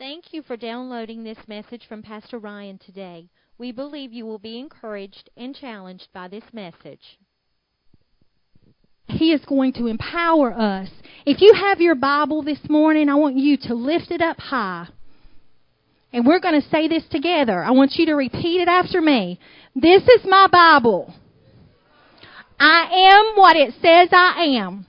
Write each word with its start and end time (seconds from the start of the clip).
Thank 0.00 0.32
you 0.32 0.42
for 0.42 0.56
downloading 0.56 1.24
this 1.24 1.36
message 1.46 1.82
from 1.86 2.02
Pastor 2.02 2.38
Ryan 2.38 2.78
today. 2.78 3.28
We 3.58 3.70
believe 3.70 4.14
you 4.14 4.24
will 4.24 4.38
be 4.38 4.58
encouraged 4.58 5.28
and 5.36 5.54
challenged 5.54 6.08
by 6.14 6.26
this 6.26 6.42
message. 6.54 7.18
He 9.08 9.32
is 9.32 9.44
going 9.44 9.74
to 9.74 9.88
empower 9.88 10.54
us. 10.54 10.88
If 11.26 11.42
you 11.42 11.52
have 11.52 11.82
your 11.82 11.96
Bible 11.96 12.42
this 12.42 12.60
morning, 12.70 13.10
I 13.10 13.16
want 13.16 13.36
you 13.36 13.58
to 13.64 13.74
lift 13.74 14.10
it 14.10 14.22
up 14.22 14.38
high. 14.38 14.88
And 16.14 16.26
we're 16.26 16.40
going 16.40 16.58
to 16.58 16.68
say 16.70 16.88
this 16.88 17.04
together. 17.10 17.62
I 17.62 17.72
want 17.72 17.96
you 17.96 18.06
to 18.06 18.14
repeat 18.14 18.62
it 18.62 18.68
after 18.68 19.02
me. 19.02 19.38
This 19.76 20.02
is 20.04 20.24
my 20.24 20.46
Bible. 20.50 21.12
I 22.58 22.88
am 22.90 23.36
what 23.36 23.54
it 23.54 23.74
says 23.82 24.08
I 24.12 24.56
am. 24.62 24.86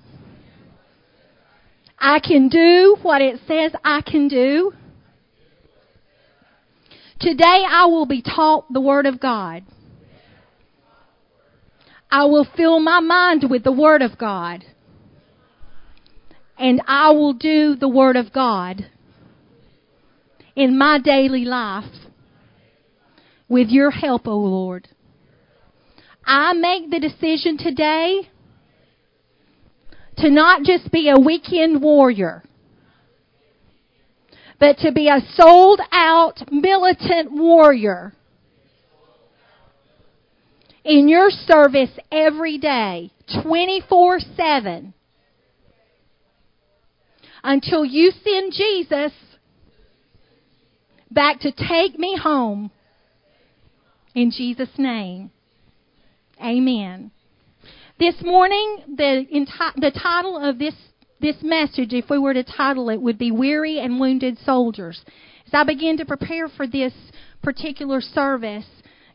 I 1.99 2.19
can 2.19 2.47
do 2.47 2.95
what 3.01 3.21
it 3.21 3.41
says 3.45 3.73
I 3.83 3.99
can 3.99 4.29
do. 4.29 4.71
Today 7.21 7.63
I 7.69 7.85
will 7.85 8.07
be 8.07 8.23
taught 8.23 8.65
the 8.73 8.81
Word 8.81 9.05
of 9.05 9.19
God. 9.19 9.63
I 12.09 12.25
will 12.25 12.47
fill 12.57 12.79
my 12.79 12.99
mind 12.99 13.45
with 13.47 13.63
the 13.63 13.71
Word 13.71 14.01
of 14.01 14.17
God. 14.17 14.65
And 16.57 16.81
I 16.87 17.11
will 17.11 17.33
do 17.33 17.75
the 17.75 17.87
Word 17.87 18.15
of 18.15 18.33
God 18.33 18.89
in 20.55 20.77
my 20.77 20.97
daily 20.97 21.45
life 21.45 21.85
with 23.47 23.67
your 23.69 23.91
help, 23.91 24.27
O 24.27 24.31
oh 24.31 24.37
Lord. 24.37 24.87
I 26.25 26.53
make 26.53 26.89
the 26.89 26.99
decision 26.99 27.57
today 27.57 28.29
to 30.17 30.29
not 30.31 30.63
just 30.63 30.91
be 30.91 31.07
a 31.07 31.19
weekend 31.19 31.83
warrior, 31.83 32.43
but 34.61 34.77
to 34.77 34.91
be 34.91 35.09
a 35.09 35.19
sold 35.33 35.81
out 35.91 36.39
militant 36.51 37.31
warrior 37.31 38.13
in 40.83 41.09
your 41.09 41.31
service 41.31 41.89
every 42.11 42.59
day, 42.59 43.09
24 43.43 44.19
7, 44.19 44.93
until 47.43 47.83
you 47.83 48.11
send 48.23 48.53
Jesus 48.53 49.11
back 51.09 51.39
to 51.39 51.51
take 51.51 51.97
me 51.97 52.15
home. 52.21 52.69
In 54.13 54.29
Jesus' 54.29 54.77
name, 54.77 55.31
amen. 56.39 57.09
This 57.99 58.15
morning, 58.21 58.83
the, 58.95 59.25
enti- 59.33 59.75
the 59.81 59.91
title 59.91 60.37
of 60.37 60.59
this 60.59 60.75
this 61.21 61.37
message, 61.41 61.93
if 61.93 62.09
we 62.09 62.17
were 62.17 62.33
to 62.33 62.43
title 62.43 62.89
it, 62.89 63.01
would 63.01 63.17
be 63.17 63.31
Weary 63.31 63.79
and 63.79 63.99
Wounded 63.99 64.37
Soldiers. 64.43 65.03
As 65.47 65.53
I 65.53 65.63
began 65.63 65.97
to 65.97 66.05
prepare 66.05 66.47
for 66.49 66.67
this 66.67 66.93
particular 67.41 68.01
service, 68.01 68.65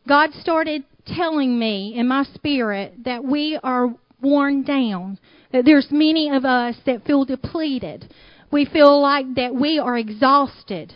God 0.07 0.31
started 0.33 0.83
telling 1.05 1.59
me 1.59 1.93
in 1.95 2.07
my 2.07 2.23
spirit 2.33 3.03
that 3.05 3.23
we 3.23 3.59
are 3.61 3.89
worn 4.21 4.63
down, 4.63 5.19
that 5.51 5.65
there's 5.65 5.87
many 5.91 6.29
of 6.29 6.45
us 6.45 6.75
that 6.85 7.05
feel 7.05 7.25
depleted. 7.25 8.11
We 8.51 8.65
feel 8.65 9.01
like 9.01 9.35
that 9.35 9.53
we 9.53 9.79
are 9.79 9.97
exhausted, 9.97 10.93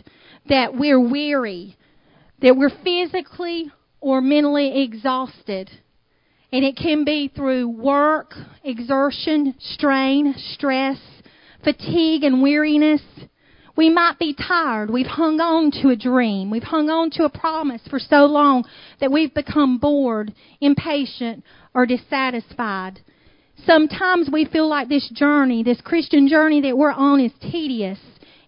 that 0.48 0.74
we're 0.74 1.00
weary, 1.00 1.76
that 2.40 2.56
we're 2.56 2.70
physically 2.82 3.70
or 4.00 4.20
mentally 4.20 4.82
exhausted. 4.82 5.70
And 6.52 6.64
it 6.64 6.76
can 6.76 7.04
be 7.04 7.28
through 7.34 7.68
work, 7.68 8.34
exertion, 8.62 9.54
strain, 9.58 10.34
stress, 10.52 10.98
fatigue, 11.64 12.24
and 12.24 12.42
weariness. 12.42 13.00
We 13.74 13.88
might 13.88 14.18
be 14.18 14.34
tired. 14.34 14.90
We've 14.90 15.06
hung 15.06 15.40
on 15.40 15.70
to 15.80 15.88
a 15.88 15.96
dream. 15.96 16.50
We've 16.50 16.62
hung 16.62 16.90
on 16.90 17.10
to 17.12 17.24
a 17.24 17.30
promise 17.30 17.80
for 17.88 17.98
so 17.98 18.26
long 18.26 18.64
that 19.00 19.10
we've 19.10 19.32
become 19.32 19.78
bored, 19.78 20.34
impatient, 20.60 21.42
or 21.74 21.86
dissatisfied. 21.86 23.00
Sometimes 23.64 24.28
we 24.30 24.44
feel 24.44 24.68
like 24.68 24.90
this 24.90 25.08
journey, 25.14 25.62
this 25.62 25.80
Christian 25.80 26.28
journey 26.28 26.60
that 26.60 26.76
we're 26.76 26.92
on 26.92 27.18
is 27.20 27.32
tedious. 27.40 27.98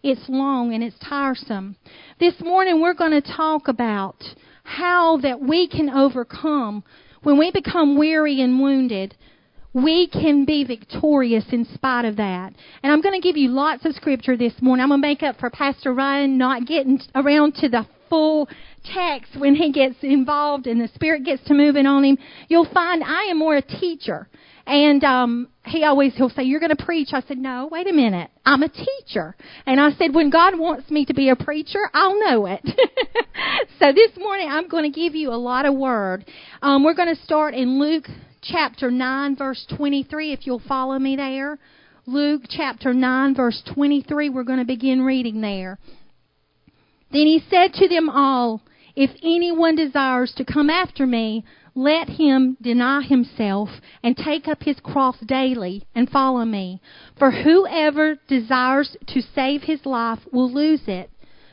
It's 0.02 0.28
long 0.28 0.74
and 0.74 0.84
it's 0.84 0.98
tiresome. 0.98 1.76
This 2.20 2.34
morning 2.40 2.82
we're 2.82 2.92
going 2.92 3.18
to 3.18 3.22
talk 3.22 3.68
about 3.68 4.22
how 4.64 5.18
that 5.22 5.40
we 5.40 5.68
can 5.68 5.88
overcome 5.88 6.84
when 7.24 7.38
we 7.38 7.50
become 7.50 7.98
weary 7.98 8.40
and 8.40 8.60
wounded, 8.60 9.14
we 9.72 10.06
can 10.06 10.44
be 10.44 10.64
victorious 10.64 11.44
in 11.50 11.64
spite 11.74 12.04
of 12.04 12.16
that. 12.16 12.52
And 12.82 12.92
I'm 12.92 13.00
going 13.00 13.20
to 13.20 13.26
give 13.26 13.36
you 13.36 13.48
lots 13.48 13.84
of 13.84 13.94
scripture 13.94 14.36
this 14.36 14.54
morning. 14.60 14.82
I'm 14.84 14.90
going 14.90 15.02
to 15.02 15.08
make 15.08 15.22
up 15.22 15.40
for 15.40 15.50
Pastor 15.50 15.92
Ryan 15.92 16.38
not 16.38 16.66
getting 16.66 17.00
around 17.14 17.56
to 17.56 17.68
the 17.68 17.84
full 18.08 18.48
text 18.84 19.36
when 19.36 19.56
he 19.56 19.72
gets 19.72 19.96
involved 20.02 20.68
and 20.68 20.80
the 20.80 20.88
Spirit 20.94 21.24
gets 21.24 21.42
to 21.44 21.54
moving 21.54 21.86
on 21.86 22.04
him. 22.04 22.18
You'll 22.48 22.72
find 22.72 23.02
I 23.02 23.24
am 23.30 23.38
more 23.38 23.56
a 23.56 23.62
teacher. 23.62 24.28
And 24.66 25.04
um 25.04 25.48
he 25.66 25.84
always 25.84 26.14
he'll 26.14 26.30
say, 26.30 26.42
You're 26.42 26.60
gonna 26.60 26.76
preach. 26.76 27.08
I 27.12 27.22
said, 27.22 27.38
No, 27.38 27.68
wait 27.70 27.88
a 27.88 27.92
minute. 27.92 28.30
I'm 28.44 28.62
a 28.62 28.68
teacher. 28.68 29.36
And 29.66 29.80
I 29.80 29.90
said, 29.92 30.14
When 30.14 30.30
God 30.30 30.58
wants 30.58 30.90
me 30.90 31.04
to 31.06 31.14
be 31.14 31.28
a 31.28 31.36
preacher, 31.36 31.80
I'll 31.92 32.18
know 32.18 32.46
it. 32.46 32.60
so 33.80 33.92
this 33.92 34.16
morning 34.16 34.48
I'm 34.50 34.68
gonna 34.68 34.90
give 34.90 35.14
you 35.14 35.30
a 35.30 35.36
lot 35.36 35.66
of 35.66 35.74
word. 35.74 36.24
Um, 36.62 36.84
we're 36.84 36.94
gonna 36.94 37.16
start 37.24 37.54
in 37.54 37.78
Luke 37.78 38.06
chapter 38.42 38.90
nine, 38.90 39.36
verse 39.36 39.66
twenty 39.76 40.02
three, 40.02 40.32
if 40.32 40.46
you'll 40.46 40.62
follow 40.66 40.98
me 40.98 41.16
there. 41.16 41.58
Luke 42.06 42.42
chapter 42.50 42.92
9, 42.92 43.34
verse 43.34 43.62
23, 43.74 44.28
we're 44.28 44.42
going 44.42 44.58
to 44.58 44.66
begin 44.66 45.00
reading 45.00 45.40
there. 45.40 45.78
Then 47.10 47.22
he 47.22 47.42
said 47.48 47.72
to 47.74 47.88
them 47.88 48.10
all, 48.10 48.60
If 48.94 49.10
anyone 49.22 49.74
desires 49.74 50.34
to 50.36 50.44
come 50.44 50.68
after 50.68 51.06
me, 51.06 51.46
let 51.74 52.08
him 52.08 52.56
deny 52.60 53.02
himself 53.02 53.68
and 54.02 54.16
take 54.16 54.46
up 54.46 54.62
his 54.62 54.78
cross 54.80 55.16
daily 55.20 55.84
and 55.94 56.08
follow 56.10 56.44
me. 56.44 56.80
For 57.18 57.30
whoever 57.30 58.16
desires 58.28 58.96
to 59.08 59.20
save 59.20 59.62
his 59.62 59.84
life 59.84 60.20
will 60.32 60.50
lose 60.52 60.86
it, 60.86 61.10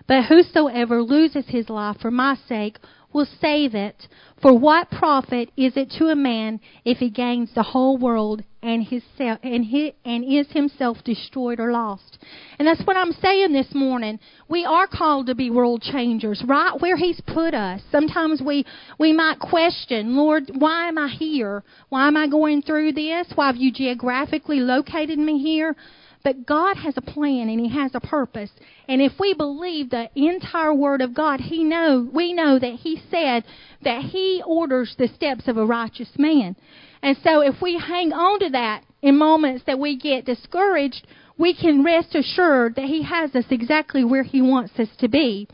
but 0.07 0.25
whosoever 0.25 1.01
loses 1.01 1.45
his 1.47 1.69
life 1.69 1.97
for 1.99 2.11
my 2.11 2.35
sake 2.47 2.77
will 3.13 3.27
save 3.39 3.75
it. 3.75 4.07
For 4.41 4.57
what 4.57 4.89
profit 4.89 5.51
is 5.55 5.77
it 5.77 5.91
to 5.99 6.07
a 6.07 6.16
man 6.16 6.59
if 6.83 6.97
he 6.97 7.09
gains 7.09 7.53
the 7.53 7.61
whole 7.61 7.97
world 7.97 8.44
and 8.63 8.83
his 8.83 9.03
and 9.19 9.66
he, 9.66 9.94
and 10.03 10.23
is 10.23 10.51
himself 10.51 11.03
destroyed 11.03 11.59
or 11.59 11.72
lost? 11.72 12.17
And 12.57 12.67
that's 12.67 12.81
what 12.81 12.97
I'm 12.97 13.11
saying 13.11 13.53
this 13.53 13.73
morning. 13.75 14.19
We 14.49 14.66
are 14.66 14.88
called 14.88 15.27
to 15.27 15.35
be 15.35 15.51
world 15.51 15.81
changers, 15.81 16.44
right 16.47 16.73
where 16.79 16.97
He's 16.97 17.22
put 17.22 17.53
us. 17.53 17.81
Sometimes 17.91 18.41
we 18.41 18.66
we 18.99 19.13
might 19.13 19.39
question, 19.39 20.16
Lord, 20.16 20.49
why 20.57 20.88
am 20.88 20.97
I 20.97 21.09
here? 21.09 21.63
Why 21.89 22.07
am 22.07 22.17
I 22.17 22.28
going 22.28 22.63
through 22.63 22.93
this? 22.93 23.28
Why 23.35 23.47
have 23.47 23.57
you 23.57 23.72
geographically 23.72 24.59
located 24.59 25.19
me 25.19 25.39
here? 25.39 25.75
But 26.23 26.45
God 26.45 26.77
has 26.77 26.95
a 26.97 27.01
plan 27.01 27.49
and 27.49 27.59
He 27.59 27.69
has 27.69 27.91
a 27.95 27.99
purpose. 27.99 28.51
And 28.87 29.01
if 29.01 29.13
we 29.19 29.33
believe 29.33 29.89
the 29.89 30.09
entire 30.15 30.73
Word 30.73 31.01
of 31.01 31.13
God, 31.13 31.39
He 31.39 31.63
know 31.63 32.07
we 32.13 32.33
know 32.33 32.59
that 32.59 32.75
He 32.75 33.01
said 33.09 33.43
that 33.83 34.03
He 34.03 34.41
orders 34.45 34.95
the 34.97 35.07
steps 35.07 35.47
of 35.47 35.57
a 35.57 35.65
righteous 35.65 36.11
man. 36.17 36.55
And 37.01 37.17
so 37.23 37.41
if 37.41 37.55
we 37.61 37.79
hang 37.79 38.13
on 38.13 38.39
to 38.39 38.49
that 38.51 38.83
in 39.01 39.17
moments 39.17 39.63
that 39.65 39.79
we 39.79 39.97
get 39.97 40.25
discouraged, 40.25 41.07
we 41.37 41.55
can 41.55 41.83
rest 41.83 42.13
assured 42.13 42.75
that 42.75 42.85
He 42.85 43.03
has 43.03 43.33
us 43.35 43.45
exactly 43.49 44.03
where 44.03 44.23
He 44.23 44.41
wants 44.41 44.73
us 44.77 44.89
to 44.99 45.07
be. 45.07 45.47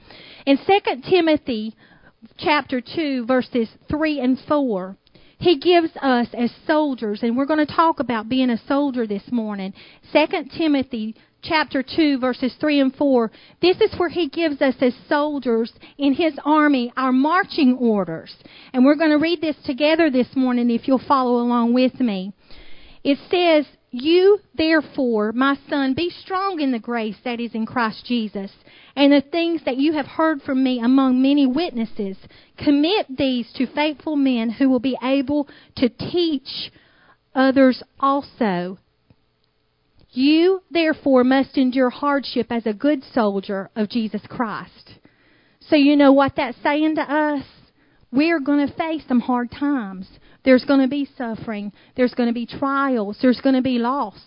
In 0.46 0.58
2 0.58 1.02
Timothy 1.10 1.76
chapter 2.38 2.82
2 2.82 3.26
verses 3.26 3.70
3 3.90 4.20
and 4.20 4.38
4, 4.48 4.98
he 5.40 5.58
gives 5.58 5.96
us 6.02 6.28
as 6.34 6.52
soldiers, 6.66 7.22
and 7.22 7.38
we're 7.38 7.46
going 7.46 7.66
to 7.66 7.74
talk 7.74 8.00
about 8.00 8.30
being 8.30 8.50
a 8.50 8.58
soldier 8.68 9.06
this 9.06 9.24
morning. 9.32 9.74
2 10.12 10.26
Timothy 10.58 11.16
chapter 11.44 11.84
2 11.84 12.20
verses 12.20 12.54
3 12.60 12.80
and 12.82 12.96
4. 12.96 13.32
This 13.62 13.80
is 13.80 13.94
where 13.98 14.10
he 14.10 14.30
gives 14.30 14.62
us 14.62 14.76
as 14.82 14.96
soldiers 15.08 15.72
in 15.98 16.14
his 16.14 16.34
army 16.44 16.92
our 16.98 17.12
marching 17.12 17.78
orders. 17.80 18.36
And 18.74 18.84
we're 18.84 18.96
going 18.96 19.12
to 19.12 19.18
read 19.18 19.42
this 19.42 19.56
together 19.66 20.10
this 20.10 20.36
morning 20.36 20.70
if 20.72 20.88
you'll 20.88 21.02
follow 21.08 21.38
along 21.38 21.74
with 21.74 22.00
me. 22.00 22.34
It 23.04 23.20
says, 23.30 23.66
you, 24.02 24.40
therefore, 24.56 25.32
my 25.32 25.58
son, 25.70 25.94
be 25.94 26.10
strong 26.10 26.60
in 26.60 26.72
the 26.72 26.80
grace 26.80 27.18
that 27.24 27.40
is 27.40 27.54
in 27.54 27.66
Christ 27.66 28.06
Jesus, 28.06 28.52
and 28.96 29.12
the 29.12 29.22
things 29.22 29.62
that 29.66 29.78
you 29.78 29.94
have 29.94 30.06
heard 30.06 30.42
from 30.42 30.64
me 30.64 30.80
among 30.80 31.22
many 31.22 31.46
witnesses, 31.46 32.18
commit 32.58 33.06
these 33.16 33.52
to 33.54 33.68
faithful 33.68 34.16
men 34.16 34.50
who 34.50 34.70
will 34.70 34.80
be 34.80 34.98
able 35.04 35.48
to 35.76 35.90
teach 35.90 36.72
others 37.36 37.84
also. 38.00 38.78
You, 40.12 40.62
therefore, 40.72 41.24
must 41.24 41.58
endure 41.58 41.90
hardship 41.90 42.48
as 42.50 42.66
a 42.66 42.74
good 42.74 43.04
soldier 43.14 43.70
of 43.76 43.90
Jesus 43.90 44.22
Christ. 44.28 44.94
So, 45.70 45.76
you 45.76 45.96
know 45.96 46.14
what 46.14 46.34
that's 46.38 46.58
saying 46.64 46.96
to 46.96 47.02
us? 47.02 47.44
We're 48.12 48.40
going 48.40 48.66
to 48.66 48.74
face 48.74 49.04
some 49.08 49.20
hard 49.20 49.52
times. 49.52 50.08
There's 50.48 50.64
going 50.64 50.80
to 50.80 50.88
be 50.88 51.10
suffering. 51.18 51.74
There's 51.98 52.14
going 52.14 52.30
to 52.30 52.34
be 52.34 52.46
trials. 52.46 53.18
There's 53.22 53.42
going 53.42 53.56
to 53.56 53.62
be 53.62 53.80
loss. 53.80 54.18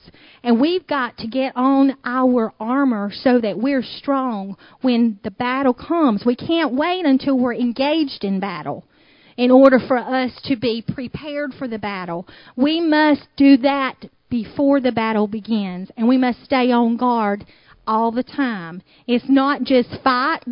And 0.43 0.61
we've 0.61 0.87
got 0.87 1.17
to 1.17 1.27
get 1.27 1.57
on 1.57 1.97
our 2.05 2.53
armor 2.61 3.11
so 3.11 3.41
that 3.41 3.59
we're 3.59 3.83
strong 3.83 4.59
when 4.83 5.19
the 5.25 5.31
battle 5.31 5.73
comes. 5.73 6.23
We 6.27 6.37
can't 6.37 6.75
wait 6.75 7.07
until 7.07 7.39
we're 7.39 7.55
engaged 7.55 8.23
in 8.23 8.39
battle 8.39 8.85
in 9.39 9.51
order 9.51 9.79
for 9.79 9.97
us 9.97 10.39
to 10.45 10.57
be 10.57 10.85
prepared 10.87 11.55
for 11.55 11.67
the 11.67 11.79
battle. 11.79 12.29
We 12.55 12.83
must 12.83 13.23
do 13.39 13.57
that 13.57 14.05
before 14.29 14.79
the 14.83 14.93
battle 14.93 15.27
begins, 15.27 15.91
and 15.97 16.07
we 16.07 16.19
must 16.19 16.45
stay 16.45 16.71
on 16.71 16.99
guard 16.99 17.47
all 17.87 18.13
the 18.13 18.25
time. 18.25 18.83
It's 19.07 19.25
not 19.27 19.63
just 19.63 19.89
fight. 20.05 20.45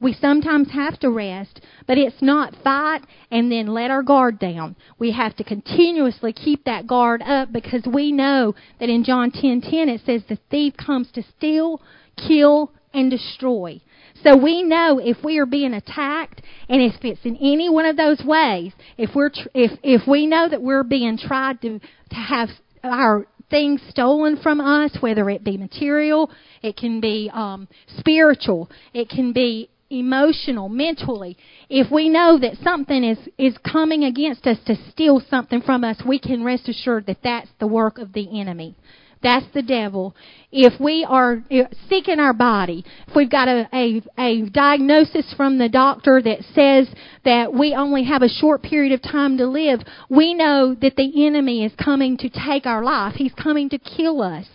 We 0.00 0.14
sometimes 0.14 0.70
have 0.72 0.98
to 1.00 1.10
rest, 1.10 1.60
but 1.86 1.98
it's 1.98 2.22
not 2.22 2.56
fight 2.64 3.02
and 3.30 3.52
then 3.52 3.66
let 3.66 3.90
our 3.90 4.02
guard 4.02 4.38
down. 4.38 4.76
We 4.98 5.12
have 5.12 5.36
to 5.36 5.44
continuously 5.44 6.32
keep 6.32 6.64
that 6.64 6.86
guard 6.86 7.22
up 7.22 7.52
because 7.52 7.84
we 7.84 8.10
know 8.10 8.54
that 8.78 8.88
in 8.88 9.04
John 9.04 9.30
10:10 9.30 9.60
10, 9.62 9.70
10, 9.70 9.88
it 9.88 10.00
says 10.06 10.22
the 10.28 10.38
thief 10.50 10.74
comes 10.76 11.10
to 11.12 11.22
steal, 11.36 11.82
kill 12.16 12.72
and 12.94 13.10
destroy. 13.10 13.80
So 14.22 14.36
we 14.36 14.62
know 14.62 14.98
if 14.98 15.18
we 15.22 15.38
are 15.38 15.46
being 15.46 15.74
attacked, 15.74 16.42
and 16.68 16.82
if 16.82 16.94
it's 17.02 17.24
in 17.24 17.36
any 17.36 17.68
one 17.68 17.86
of 17.86 17.96
those 17.96 18.22
ways, 18.24 18.72
if 18.98 19.14
we're 19.14 19.30
tr- 19.30 19.48
if 19.54 19.78
if 19.82 20.06
we 20.06 20.26
know 20.26 20.48
that 20.48 20.60
we're 20.62 20.82
being 20.82 21.16
tried 21.16 21.60
to 21.62 21.78
to 21.78 22.16
have 22.16 22.48
our 22.82 23.26
things 23.50 23.80
stolen 23.88 24.36
from 24.36 24.60
us, 24.60 24.96
whether 25.00 25.28
it 25.30 25.42
be 25.42 25.56
material, 25.56 26.30
it 26.62 26.76
can 26.76 27.00
be 27.00 27.30
um, 27.32 27.66
spiritual, 27.98 28.70
it 28.94 29.08
can 29.08 29.32
be 29.32 29.68
emotional, 29.90 30.68
mentally. 30.68 31.36
If 31.68 31.90
we 31.90 32.08
know 32.08 32.38
that 32.38 32.56
something 32.62 33.04
is 33.04 33.18
is 33.38 33.56
coming 33.58 34.04
against 34.04 34.46
us 34.46 34.58
to 34.66 34.76
steal 34.90 35.20
something 35.28 35.62
from 35.62 35.84
us, 35.84 36.02
we 36.06 36.18
can 36.18 36.44
rest 36.44 36.68
assured 36.68 37.06
that 37.06 37.22
that's 37.22 37.50
the 37.58 37.66
work 37.66 37.98
of 37.98 38.12
the 38.12 38.40
enemy. 38.40 38.76
That's 39.22 39.46
the 39.52 39.62
devil. 39.62 40.16
If 40.50 40.80
we 40.80 41.04
are 41.06 41.44
sick 41.88 42.08
in 42.08 42.18
our 42.18 42.32
body, 42.32 42.84
if 43.06 43.14
we've 43.14 43.30
got 43.30 43.48
a, 43.48 43.68
a, 43.72 44.02
a 44.18 44.48
diagnosis 44.48 45.34
from 45.36 45.58
the 45.58 45.68
doctor 45.68 46.22
that 46.22 46.38
says 46.54 46.88
that 47.24 47.52
we 47.52 47.74
only 47.74 48.04
have 48.04 48.22
a 48.22 48.28
short 48.28 48.62
period 48.62 48.92
of 48.92 49.02
time 49.02 49.36
to 49.36 49.46
live, 49.46 49.80
we 50.08 50.32
know 50.32 50.74
that 50.80 50.96
the 50.96 51.26
enemy 51.26 51.64
is 51.64 51.72
coming 51.82 52.16
to 52.18 52.30
take 52.30 52.64
our 52.64 52.82
life. 52.82 53.14
He's 53.16 53.34
coming 53.34 53.68
to 53.70 53.78
kill 53.78 54.22
us. 54.22 54.46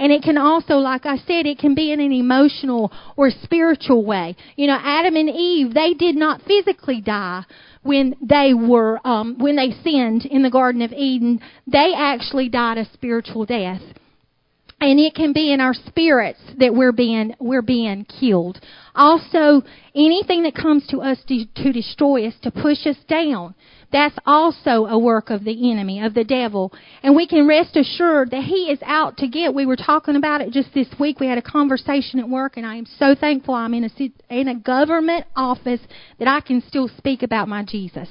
And 0.00 0.10
it 0.10 0.22
can 0.22 0.38
also, 0.38 0.76
like 0.76 1.04
I 1.04 1.18
said, 1.18 1.44
it 1.44 1.58
can 1.58 1.74
be 1.74 1.92
in 1.92 2.00
an 2.00 2.10
emotional 2.10 2.90
or 3.18 3.30
spiritual 3.30 4.02
way. 4.02 4.34
You 4.56 4.66
know, 4.66 4.78
Adam 4.82 5.14
and 5.14 5.28
Eve, 5.28 5.74
they 5.74 5.92
did 5.92 6.16
not 6.16 6.40
physically 6.42 7.02
die 7.02 7.44
when 7.82 8.16
they 8.22 8.54
were 8.54 8.98
um, 9.06 9.36
when 9.38 9.56
they 9.56 9.72
sinned 9.84 10.24
in 10.24 10.42
the 10.42 10.50
Garden 10.50 10.80
of 10.80 10.92
Eden. 10.92 11.40
They 11.66 11.92
actually 11.94 12.48
died 12.48 12.78
a 12.78 12.86
spiritual 12.94 13.44
death 13.44 13.82
and 14.80 14.98
it 14.98 15.14
can 15.14 15.32
be 15.32 15.52
in 15.52 15.60
our 15.60 15.74
spirits 15.74 16.40
that 16.58 16.74
we're 16.74 16.92
being 16.92 17.34
we're 17.38 17.62
being 17.62 18.06
killed. 18.06 18.58
Also, 18.94 19.62
anything 19.94 20.42
that 20.44 20.54
comes 20.54 20.86
to 20.88 20.98
us 21.00 21.18
to, 21.28 21.44
to 21.56 21.72
destroy 21.72 22.26
us, 22.26 22.34
to 22.42 22.50
push 22.50 22.86
us 22.86 22.96
down, 23.06 23.54
that's 23.92 24.16
also 24.24 24.86
a 24.86 24.98
work 24.98 25.30
of 25.30 25.44
the 25.44 25.72
enemy, 25.72 26.02
of 26.02 26.14
the 26.14 26.24
devil. 26.24 26.72
And 27.02 27.16
we 27.16 27.26
can 27.26 27.46
rest 27.46 27.76
assured 27.76 28.30
that 28.30 28.44
he 28.44 28.70
is 28.70 28.78
out 28.84 29.16
to 29.18 29.28
get. 29.28 29.54
We 29.54 29.66
were 29.66 29.76
talking 29.76 30.16
about 30.16 30.40
it 30.40 30.52
just 30.52 30.72
this 30.74 30.88
week. 30.98 31.20
We 31.20 31.26
had 31.26 31.38
a 31.38 31.42
conversation 31.42 32.20
at 32.20 32.28
work, 32.28 32.56
and 32.56 32.66
I 32.66 32.76
am 32.76 32.86
so 32.98 33.14
thankful 33.14 33.54
I'm 33.54 33.74
in 33.74 33.84
a 33.84 34.12
in 34.28 34.48
a 34.48 34.54
government 34.54 35.26
office 35.34 35.80
that 36.18 36.28
I 36.28 36.40
can 36.40 36.62
still 36.66 36.88
speak 36.98 37.22
about 37.22 37.48
my 37.48 37.64
Jesus. 37.64 38.08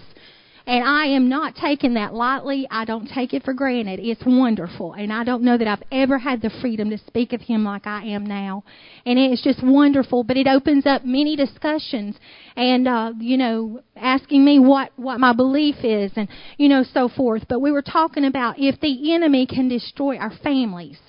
And 0.69 0.88
I 0.88 1.07
am 1.07 1.30
not 1.30 1.56
taking 1.56 1.95
that 1.95 2.13
lightly. 2.13 2.68
I 2.69 2.86
don't 2.86 3.10
take 3.10 3.33
it 3.33 3.44
for 3.44 3.56
granted. 3.56 4.00
It's 4.00 4.21
wonderful. 4.24 4.94
And 4.94 5.12
I 5.12 5.24
don't 5.24 5.42
know 5.42 5.57
that 5.57 5.68
I've 5.68 5.81
ever 5.92 6.19
had 6.19 6.44
the 6.44 6.51
freedom 6.62 6.92
to 6.92 7.00
speak 7.07 7.33
of 7.33 7.42
Him 7.42 7.66
like 7.66 7.88
I 7.88 8.04
am 8.04 8.24
now. 8.24 8.63
And 9.04 9.18
it's 9.18 9.44
just 9.44 9.63
wonderful. 9.63 10.24
But 10.24 10.38
it 10.38 10.45
opens 10.45 10.86
up 10.86 11.04
many 11.04 11.36
discussions 11.36 12.18
and, 12.56 12.88
uh, 12.88 13.13
you 13.19 13.36
know, 13.38 13.81
asking 13.95 14.45
me 14.45 14.60
what, 14.60 14.92
what 14.95 15.19
my 15.19 15.33
belief 15.33 15.77
is 15.83 16.12
and, 16.16 16.30
you 16.57 16.69
know, 16.69 16.83
so 16.83 17.10
forth. 17.10 17.45
But 17.50 17.62
we 17.62 17.71
were 17.71 17.81
talking 17.81 18.25
about 18.25 18.60
if 18.60 18.80
the 18.80 19.16
enemy 19.16 19.48
can 19.48 19.69
destroy 19.69 20.18
our 20.18 20.38
families. 20.44 21.00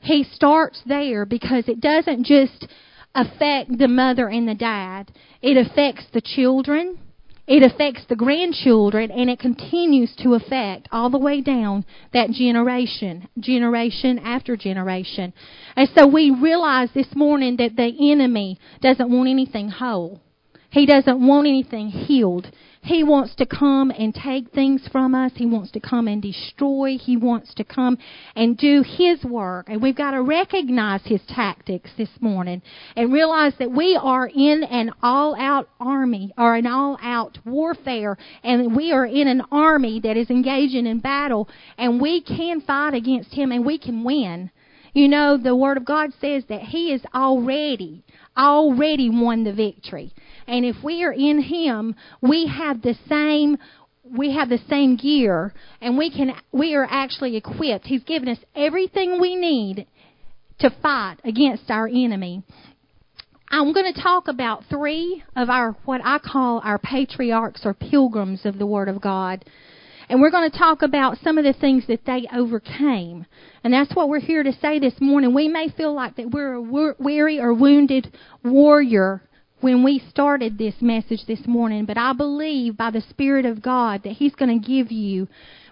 He 0.00 0.24
starts 0.24 0.82
there 0.84 1.24
because 1.24 1.70
it 1.70 1.80
doesn't 1.80 2.26
just 2.26 2.66
affect 3.14 3.78
the 3.78 3.88
mother 3.88 4.28
and 4.28 4.46
the 4.46 4.54
dad. 4.54 5.10
It 5.40 5.56
affects 5.56 6.04
the 6.12 6.20
children 6.20 6.98
it 7.46 7.62
affects 7.62 8.02
the 8.08 8.16
grandchildren 8.16 9.10
and 9.10 9.28
it 9.28 9.38
continues 9.38 10.14
to 10.16 10.34
affect 10.34 10.88
all 10.90 11.10
the 11.10 11.18
way 11.18 11.42
down 11.42 11.84
that 12.12 12.30
generation, 12.30 13.28
generation 13.38 14.18
after 14.18 14.56
generation. 14.56 15.32
And 15.76 15.88
so 15.94 16.06
we 16.06 16.30
realize 16.30 16.88
this 16.94 17.14
morning 17.14 17.56
that 17.58 17.76
the 17.76 18.10
enemy 18.10 18.58
doesn't 18.80 19.10
want 19.10 19.28
anything 19.28 19.68
whole. 19.68 20.22
He 20.70 20.86
doesn't 20.86 21.24
want 21.24 21.46
anything 21.46 21.88
healed. 21.88 22.50
He 22.84 23.02
wants 23.02 23.34
to 23.36 23.46
come 23.46 23.90
and 23.90 24.14
take 24.14 24.50
things 24.50 24.86
from 24.92 25.14
us. 25.14 25.32
He 25.36 25.46
wants 25.46 25.70
to 25.70 25.80
come 25.80 26.06
and 26.06 26.20
destroy. 26.20 26.98
He 26.98 27.16
wants 27.16 27.54
to 27.54 27.64
come 27.64 27.96
and 28.36 28.58
do 28.58 28.84
His 28.86 29.24
work. 29.24 29.70
And 29.70 29.80
we've 29.80 29.96
got 29.96 30.10
to 30.10 30.20
recognize 30.20 31.00
His 31.02 31.22
tactics 31.26 31.88
this 31.96 32.10
morning 32.20 32.60
and 32.94 33.10
realize 33.10 33.54
that 33.58 33.72
we 33.72 33.98
are 34.00 34.26
in 34.26 34.64
an 34.64 34.92
all 35.02 35.34
out 35.34 35.70
army 35.80 36.34
or 36.36 36.56
an 36.56 36.66
all 36.66 36.98
out 37.00 37.38
warfare 37.46 38.18
and 38.42 38.76
we 38.76 38.92
are 38.92 39.06
in 39.06 39.28
an 39.28 39.40
army 39.50 40.00
that 40.00 40.18
is 40.18 40.28
engaging 40.28 40.86
in 40.86 41.00
battle 41.00 41.48
and 41.78 42.02
we 42.02 42.20
can 42.20 42.60
fight 42.60 42.92
against 42.92 43.32
Him 43.32 43.50
and 43.50 43.64
we 43.64 43.78
can 43.78 44.04
win. 44.04 44.50
You 44.92 45.08
know, 45.08 45.38
the 45.38 45.56
Word 45.56 45.78
of 45.78 45.86
God 45.86 46.10
says 46.20 46.44
that 46.50 46.60
He 46.60 46.92
is 46.92 47.02
already, 47.14 48.04
already 48.36 49.08
won 49.08 49.42
the 49.42 49.54
victory. 49.54 50.12
And 50.46 50.64
if 50.64 50.76
we 50.82 51.04
are 51.04 51.12
in 51.12 51.42
Him, 51.42 51.94
we 52.20 52.46
have 52.46 52.82
the 52.82 52.94
same 53.08 53.58
we 54.04 54.34
have 54.34 54.50
the 54.50 54.60
same 54.68 54.96
gear 54.96 55.54
and 55.80 55.96
we 55.96 56.10
can 56.10 56.32
we 56.52 56.74
are 56.74 56.86
actually 56.88 57.36
equipped. 57.36 57.86
He's 57.86 58.04
given 58.04 58.28
us 58.28 58.38
everything 58.54 59.20
we 59.20 59.34
need 59.34 59.86
to 60.60 60.70
fight 60.82 61.16
against 61.24 61.70
our 61.70 61.88
enemy. 61.88 62.42
I'm 63.48 63.72
going 63.72 63.92
to 63.92 64.00
talk 64.00 64.28
about 64.28 64.64
three 64.68 65.22
of 65.36 65.48
our 65.48 65.76
what 65.84 66.00
I 66.04 66.18
call 66.18 66.60
our 66.64 66.78
patriarchs 66.78 67.62
or 67.64 67.74
pilgrims 67.74 68.44
of 68.44 68.58
the 68.58 68.66
Word 68.66 68.88
of 68.88 69.00
God. 69.00 69.44
And 70.08 70.20
we're 70.20 70.30
going 70.30 70.50
to 70.50 70.58
talk 70.58 70.82
about 70.82 71.16
some 71.22 71.38
of 71.38 71.44
the 71.44 71.54
things 71.54 71.86
that 71.86 72.04
they 72.04 72.26
overcame. 72.34 73.24
And 73.62 73.72
that's 73.72 73.94
what 73.94 74.10
we're 74.10 74.20
here 74.20 74.42
to 74.42 74.52
say 74.60 74.78
this 74.78 74.94
morning. 75.00 75.34
We 75.34 75.48
may 75.48 75.68
feel 75.70 75.94
like 75.94 76.16
that 76.16 76.30
we're 76.30 76.54
a 76.54 76.94
weary 76.98 77.40
or 77.40 77.54
wounded 77.54 78.14
warrior 78.44 79.22
when 79.64 79.82
we 79.82 79.98
started 80.10 80.58
this 80.58 80.74
message 80.82 81.24
this 81.26 81.46
morning, 81.46 81.86
but 81.86 81.96
I 81.96 82.12
believe 82.12 82.76
by 82.76 82.90
the 82.90 83.00
Spirit 83.00 83.46
of 83.46 83.62
God 83.62 84.02
that 84.02 84.12
He's 84.12 84.34
going 84.34 84.60
to 84.60 84.68
give 84.68 84.92
you 84.92 85.26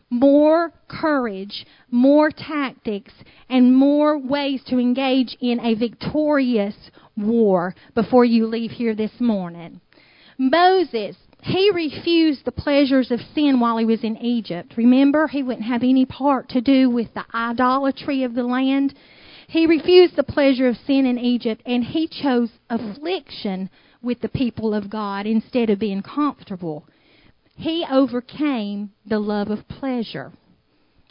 more 0.09 0.73
courage, 0.89 1.67
more 1.91 2.31
tactics, 2.31 3.13
and 3.51 3.77
more 3.77 4.17
ways 4.17 4.63
to 4.69 4.79
engage 4.79 5.37
in 5.43 5.61
a 5.61 5.75
victorious 5.75 6.75
war 7.19 7.75
before 7.95 8.25
you 8.25 8.47
leave 8.47 8.71
here 8.71 8.95
this 8.95 9.21
morning. 9.21 9.83
Moses, 10.39 11.15
he 11.43 11.71
refused 11.75 12.47
the 12.47 12.53
pleasures 12.53 13.11
of 13.11 13.21
sin 13.35 13.61
while 13.61 13.77
he 13.77 13.85
was 13.85 14.03
in 14.03 14.17
Egypt. 14.17 14.73
Remember, 14.79 15.27
he 15.27 15.43
wouldn't 15.43 15.67
have 15.67 15.83
any 15.83 16.07
part 16.07 16.49
to 16.49 16.63
do 16.63 16.89
with 16.89 17.13
the 17.13 17.27
idolatry 17.35 18.25
of 18.25 18.33
the 18.33 18.43
land. 18.43 18.95
He 19.49 19.67
refused 19.67 20.17
the 20.17 20.23
pleasure 20.23 20.69
of 20.69 20.77
sin 20.77 21.07
in 21.07 21.19
Egypt 21.19 21.63
and 21.67 21.85
he 21.85 22.09
chose 22.09 22.51
affliction 22.71 23.71
with 24.03 24.21
the 24.21 24.29
people 24.29 24.75
of 24.75 24.91
God 24.91 25.27
instead 25.27 25.71
of 25.71 25.79
being 25.79 26.03
comfortable. 26.03 26.85
He 27.57 27.87
overcame 27.91 28.91
the 29.07 29.19
love 29.19 29.49
of 29.49 29.69
pleasure. 29.69 30.33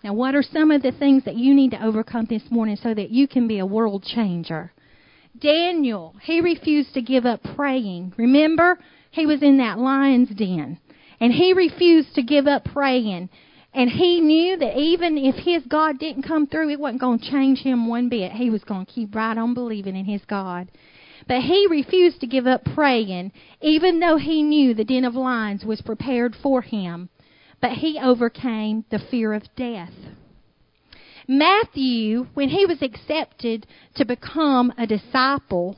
Now, 0.03 0.13
what 0.13 0.35
are 0.35 0.43
some 0.43 0.71
of 0.71 0.81
the 0.81 0.91
things 0.91 1.25
that 1.25 1.35
you 1.35 1.53
need 1.53 1.71
to 1.71 1.83
overcome 1.83 2.25
this 2.25 2.49
morning 2.49 2.75
so 2.75 2.93
that 2.93 3.11
you 3.11 3.27
can 3.27 3.47
be 3.47 3.59
a 3.59 3.65
world 3.65 4.03
changer? 4.03 4.71
Daniel, 5.39 6.15
he 6.21 6.41
refused 6.41 6.93
to 6.95 7.01
give 7.01 7.25
up 7.25 7.41
praying. 7.55 8.13
Remember, 8.17 8.79
he 9.11 9.25
was 9.25 9.43
in 9.43 9.57
that 9.57 9.77
lion's 9.77 10.29
den. 10.29 10.79
And 11.19 11.31
he 11.31 11.53
refused 11.53 12.15
to 12.15 12.23
give 12.23 12.47
up 12.47 12.65
praying. 12.65 13.29
And 13.73 13.89
he 13.89 14.19
knew 14.19 14.57
that 14.57 14.77
even 14.77 15.17
if 15.17 15.35
his 15.35 15.63
God 15.65 15.97
didn't 15.97 16.23
come 16.23 16.45
through, 16.45 16.69
it 16.69 16.79
wasn't 16.79 17.01
going 17.01 17.19
to 17.19 17.31
change 17.31 17.59
him 17.59 17.87
one 17.87 18.09
bit. 18.09 18.33
He 18.33 18.49
was 18.49 18.63
going 18.63 18.85
to 18.85 18.91
keep 18.91 19.15
right 19.15 19.37
on 19.37 19.53
believing 19.53 19.95
in 19.95 20.05
his 20.05 20.25
God. 20.25 20.69
But 21.27 21.41
he 21.41 21.67
refused 21.69 22.19
to 22.21 22.27
give 22.27 22.47
up 22.47 22.65
praying, 22.65 23.31
even 23.61 23.99
though 23.99 24.17
he 24.17 24.43
knew 24.43 24.73
the 24.73 24.83
den 24.83 25.05
of 25.05 25.15
lions 25.15 25.63
was 25.63 25.81
prepared 25.81 26.35
for 26.35 26.61
him. 26.61 27.09
But 27.61 27.73
he 27.73 27.99
overcame 28.01 28.83
the 28.89 28.99
fear 28.99 29.33
of 29.33 29.43
death. 29.55 29.93
Matthew, 31.27 32.27
when 32.33 32.49
he 32.49 32.65
was 32.65 32.81
accepted 32.81 33.67
to 33.95 34.03
become 34.03 34.73
a 34.77 34.87
disciple 34.87 35.77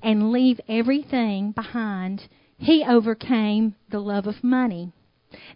and 0.00 0.30
leave 0.30 0.60
everything 0.68 1.50
behind, 1.50 2.28
he 2.58 2.84
overcame 2.88 3.74
the 3.90 3.98
love 3.98 4.26
of 4.26 4.44
money. 4.44 4.92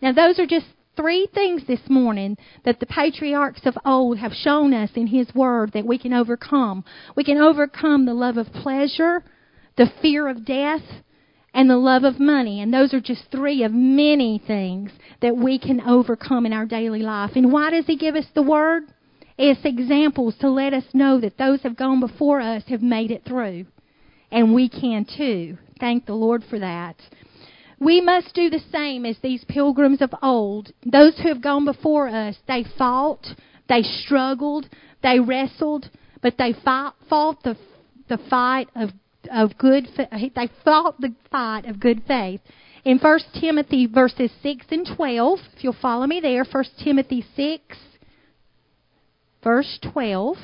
Now, 0.00 0.12
those 0.12 0.38
are 0.38 0.46
just 0.46 0.66
three 0.96 1.28
things 1.34 1.62
this 1.66 1.80
morning 1.88 2.36
that 2.64 2.80
the 2.80 2.86
patriarchs 2.86 3.62
of 3.64 3.76
old 3.84 4.18
have 4.18 4.32
shown 4.32 4.74
us 4.74 4.90
in 4.94 5.06
His 5.06 5.34
Word 5.34 5.72
that 5.72 5.86
we 5.86 5.98
can 5.98 6.12
overcome. 6.12 6.84
We 7.16 7.24
can 7.24 7.38
overcome 7.38 8.06
the 8.06 8.14
love 8.14 8.36
of 8.36 8.52
pleasure, 8.52 9.24
the 9.76 9.90
fear 10.00 10.28
of 10.28 10.44
death, 10.44 10.82
and 11.54 11.68
the 11.68 11.76
love 11.76 12.04
of 12.04 12.20
money. 12.20 12.60
And 12.60 12.72
those 12.72 12.94
are 12.94 13.00
just 13.00 13.30
three 13.30 13.62
of 13.62 13.72
many 13.72 14.42
things 14.46 14.90
that 15.20 15.36
we 15.36 15.58
can 15.58 15.80
overcome 15.80 16.46
in 16.46 16.52
our 16.52 16.66
daily 16.66 17.02
life. 17.02 17.32
And 17.34 17.52
why 17.52 17.70
does 17.70 17.86
He 17.86 17.96
give 17.96 18.16
us 18.16 18.26
the 18.34 18.42
Word? 18.42 18.84
It's 19.38 19.64
examples 19.64 20.36
to 20.40 20.50
let 20.50 20.74
us 20.74 20.84
know 20.92 21.20
that 21.20 21.38
those 21.38 21.62
have 21.62 21.76
gone 21.76 22.00
before 22.00 22.40
us 22.40 22.64
have 22.68 22.82
made 22.82 23.10
it 23.10 23.24
through. 23.26 23.66
And 24.30 24.54
we 24.54 24.68
can 24.68 25.04
too. 25.04 25.58
Thank 25.80 26.06
the 26.06 26.14
Lord 26.14 26.44
for 26.48 26.58
that. 26.58 26.96
We 27.82 28.00
must 28.00 28.32
do 28.34 28.48
the 28.48 28.62
same 28.70 29.04
as 29.04 29.18
these 29.18 29.44
pilgrims 29.48 30.00
of 30.02 30.14
old. 30.22 30.72
Those 30.86 31.18
who 31.18 31.28
have 31.28 31.42
gone 31.42 31.64
before 31.64 32.08
us, 32.08 32.36
they 32.46 32.64
fought, 32.78 33.26
they 33.68 33.82
struggled, 33.82 34.68
they 35.02 35.18
wrestled, 35.18 35.90
but 36.20 36.38
they 36.38 36.52
fought, 36.64 36.94
fought 37.08 37.42
the, 37.42 37.56
the 38.08 38.18
fight 38.30 38.68
of, 38.76 38.90
of 39.28 39.58
good, 39.58 39.88
they 39.96 40.48
fought 40.64 41.00
the 41.00 41.12
fight 41.32 41.64
of 41.64 41.80
good 41.80 42.02
faith. 42.06 42.40
In 42.84 42.98
1 42.98 43.18
Timothy 43.40 43.86
verses 43.86 44.30
6 44.42 44.66
and 44.70 44.88
12, 44.96 45.38
if 45.56 45.64
you'll 45.64 45.72
follow 45.72 46.06
me 46.06 46.20
there, 46.20 46.44
1 46.44 46.64
Timothy 46.84 47.24
6, 47.34 47.62
verse 49.42 49.78
12. 49.92 50.36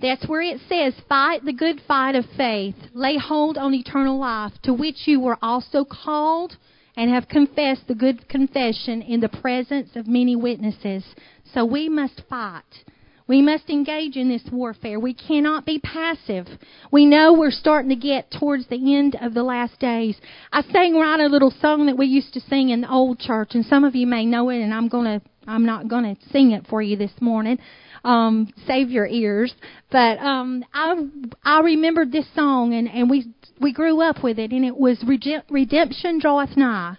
That's 0.00 0.26
where 0.26 0.40
it 0.40 0.60
says, 0.68 0.94
Fight 1.08 1.44
the 1.44 1.52
good 1.52 1.80
fight 1.86 2.14
of 2.14 2.24
faith, 2.36 2.76
lay 2.94 3.18
hold 3.18 3.58
on 3.58 3.74
eternal 3.74 4.18
life, 4.18 4.52
to 4.62 4.72
which 4.72 5.06
you 5.06 5.20
were 5.20 5.38
also 5.42 5.84
called 5.84 6.56
and 6.96 7.10
have 7.10 7.28
confessed 7.28 7.86
the 7.86 7.94
good 7.94 8.28
confession 8.28 9.02
in 9.02 9.20
the 9.20 9.28
presence 9.28 9.90
of 9.94 10.06
many 10.06 10.36
witnesses. 10.36 11.04
So 11.52 11.64
we 11.64 11.88
must 11.88 12.22
fight. 12.28 12.84
We 13.26 13.42
must 13.42 13.70
engage 13.70 14.16
in 14.16 14.28
this 14.28 14.42
warfare. 14.50 14.98
We 14.98 15.14
cannot 15.14 15.64
be 15.64 15.78
passive. 15.78 16.46
We 16.90 17.06
know 17.06 17.32
we're 17.32 17.52
starting 17.52 17.90
to 17.90 17.96
get 17.96 18.30
towards 18.30 18.66
the 18.66 18.96
end 18.96 19.16
of 19.20 19.34
the 19.34 19.44
last 19.44 19.78
days. 19.78 20.16
I 20.52 20.62
sang 20.62 20.96
right 20.96 21.20
a 21.20 21.28
little 21.28 21.54
song 21.60 21.86
that 21.86 21.96
we 21.96 22.06
used 22.06 22.34
to 22.34 22.40
sing 22.40 22.70
in 22.70 22.80
the 22.80 22.90
old 22.90 23.20
church, 23.20 23.50
and 23.54 23.64
some 23.64 23.84
of 23.84 23.94
you 23.94 24.06
may 24.06 24.26
know 24.26 24.48
it, 24.48 24.60
and 24.60 24.74
I'm 24.74 24.88
gonna 24.88 25.22
I'm 25.46 25.64
not 25.64 25.88
gonna 25.88 26.16
sing 26.32 26.50
it 26.50 26.66
for 26.68 26.82
you 26.82 26.96
this 26.96 27.12
morning 27.20 27.58
um, 28.04 28.52
save 28.66 28.90
your 28.90 29.06
ears. 29.06 29.54
But 29.90 30.18
um, 30.18 30.64
I 30.72 31.06
I 31.44 31.60
remembered 31.60 32.12
this 32.12 32.26
song, 32.34 32.74
and 32.74 32.88
and 32.88 33.10
we 33.10 33.26
we 33.60 33.72
grew 33.72 34.00
up 34.02 34.22
with 34.22 34.38
it, 34.38 34.52
and 34.52 34.64
it 34.64 34.76
was 34.76 35.02
redemption 35.48 36.18
draweth 36.18 36.56
nigh, 36.56 36.96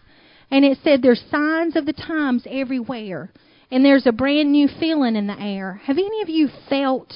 and 0.50 0.64
it 0.66 0.78
said 0.84 1.02
there's 1.02 1.24
signs 1.32 1.76
of 1.76 1.86
the 1.86 1.94
times 1.94 2.46
everywhere, 2.50 3.32
and 3.72 3.84
there's 3.84 4.06
a 4.06 4.12
brand 4.12 4.52
new 4.52 4.68
feeling 4.80 5.16
in 5.16 5.28
the 5.28 5.40
air. 5.40 5.82
Have 5.86 5.98
any 5.98 6.22
of 6.22 6.30
you 6.30 6.50
felt 6.70 7.14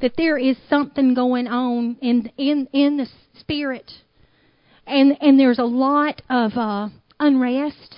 that 0.00 0.16
there 0.16 0.38
is 0.38 0.56
something 0.68 1.14
going 1.14 1.48
on 1.48 1.96
in 2.00 2.30
in 2.36 2.68
in 2.72 2.96
the 2.98 3.08
spirit? 3.38 3.90
And 4.86 5.16
and 5.20 5.38
there's 5.38 5.58
a 5.58 5.64
lot 5.64 6.22
of 6.30 6.52
uh, 6.56 6.88
unrest 7.20 7.97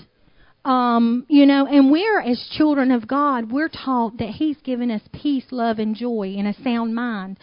um, 0.65 1.25
you 1.29 1.47
know, 1.47 1.67
and 1.67 1.91
we're, 1.91 2.21
as 2.21 2.49
children 2.57 2.91
of 2.91 3.09
God, 3.09 3.51
we're 3.51 3.69
taught 3.69 4.19
that 4.19 4.31
He's 4.31 4.59
given 4.59 4.91
us 4.91 5.03
peace, 5.13 5.47
love, 5.51 5.79
and 5.79 5.95
joy 5.95 6.35
and 6.37 6.47
a 6.47 6.63
sound 6.63 6.95
mind. 6.95 7.39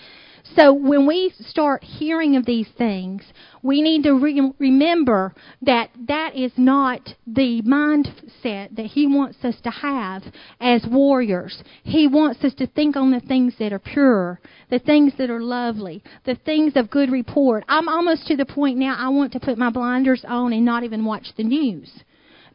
So 0.56 0.72
when 0.72 1.06
we 1.06 1.34
start 1.40 1.84
hearing 1.84 2.36
of 2.36 2.46
these 2.46 2.68
things, 2.78 3.22
we 3.64 3.82
need 3.82 4.04
to 4.04 4.14
re- 4.14 4.54
remember 4.60 5.34
that 5.64 5.90
that 6.08 6.36
is 6.36 6.52
not 6.56 7.02
the 7.26 7.62
mindset 7.64 8.76
that 8.76 8.86
He 8.86 9.08
wants 9.08 9.44
us 9.44 9.56
to 9.64 9.72
have 9.72 10.24
as 10.62 10.86
warriors. 10.90 11.62
He 11.84 12.08
wants 12.08 12.44
us 12.44 12.54
to 12.56 12.68
think 12.68 12.96
on 12.96 13.12
the 13.12 13.20
things 13.20 13.56
that 13.60 13.74
are 13.74 13.80
pure, 13.80 14.40
the 14.70 14.80
things 14.80 15.14
that 15.18 15.30
are 15.30 15.42
lovely, 15.42 16.02
the 16.26 16.36
things 16.36 16.74
of 16.76 16.90
good 16.90 17.12
report. 17.12 17.66
I'm 17.68 17.90
almost 17.90 18.28
to 18.28 18.38
the 18.38 18.46
point 18.46 18.78
now 18.78 18.96
I 18.98 19.10
want 19.10 19.34
to 19.34 19.40
put 19.40 19.58
my 19.58 19.70
blinders 19.70 20.24
on 20.26 20.54
and 20.54 20.64
not 20.64 20.84
even 20.84 21.04
watch 21.04 21.28
the 21.36 21.44
news 21.44 21.92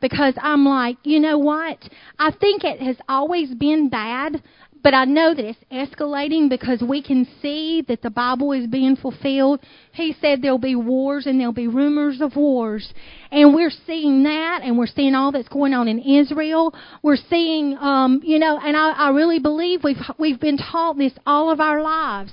because 0.02 0.34
I'm 0.36 0.66
like, 0.66 0.98
you 1.04 1.20
know 1.20 1.38
what? 1.38 1.78
I 2.18 2.30
think 2.32 2.64
it 2.64 2.80
has 2.82 2.96
always 3.08 3.54
been 3.54 3.88
bad, 3.88 4.42
but 4.82 4.94
I 4.94 5.04
know 5.04 5.32
that 5.32 5.44
it's 5.44 5.58
escalating 5.70 6.50
because 6.50 6.82
we 6.82 7.02
can 7.02 7.26
see 7.40 7.84
that 7.86 8.02
the 8.02 8.10
Bible 8.10 8.52
is 8.52 8.66
being 8.66 8.96
fulfilled. 8.96 9.60
He 9.92 10.14
said 10.20 10.42
there'll 10.42 10.58
be 10.58 10.74
wars 10.74 11.26
and 11.26 11.38
there'll 11.38 11.52
be 11.52 11.68
rumors 11.68 12.20
of 12.20 12.34
wars. 12.34 12.92
And 13.30 13.54
we're 13.54 13.72
seeing 13.86 14.24
that 14.24 14.62
and 14.64 14.76
we're 14.76 14.88
seeing 14.88 15.14
all 15.14 15.30
that's 15.30 15.48
going 15.48 15.72
on 15.72 15.86
in 15.86 16.00
Israel. 16.00 16.74
We're 17.02 17.16
seeing, 17.30 17.78
um, 17.78 18.20
you 18.24 18.40
know, 18.40 18.58
and 18.58 18.76
I, 18.76 18.90
I 18.90 19.10
really 19.10 19.38
believe 19.38 19.84
we've, 19.84 19.96
we've 20.18 20.40
been 20.40 20.58
taught 20.58 20.98
this 20.98 21.12
all 21.24 21.52
of 21.52 21.60
our 21.60 21.80
lives 21.80 22.32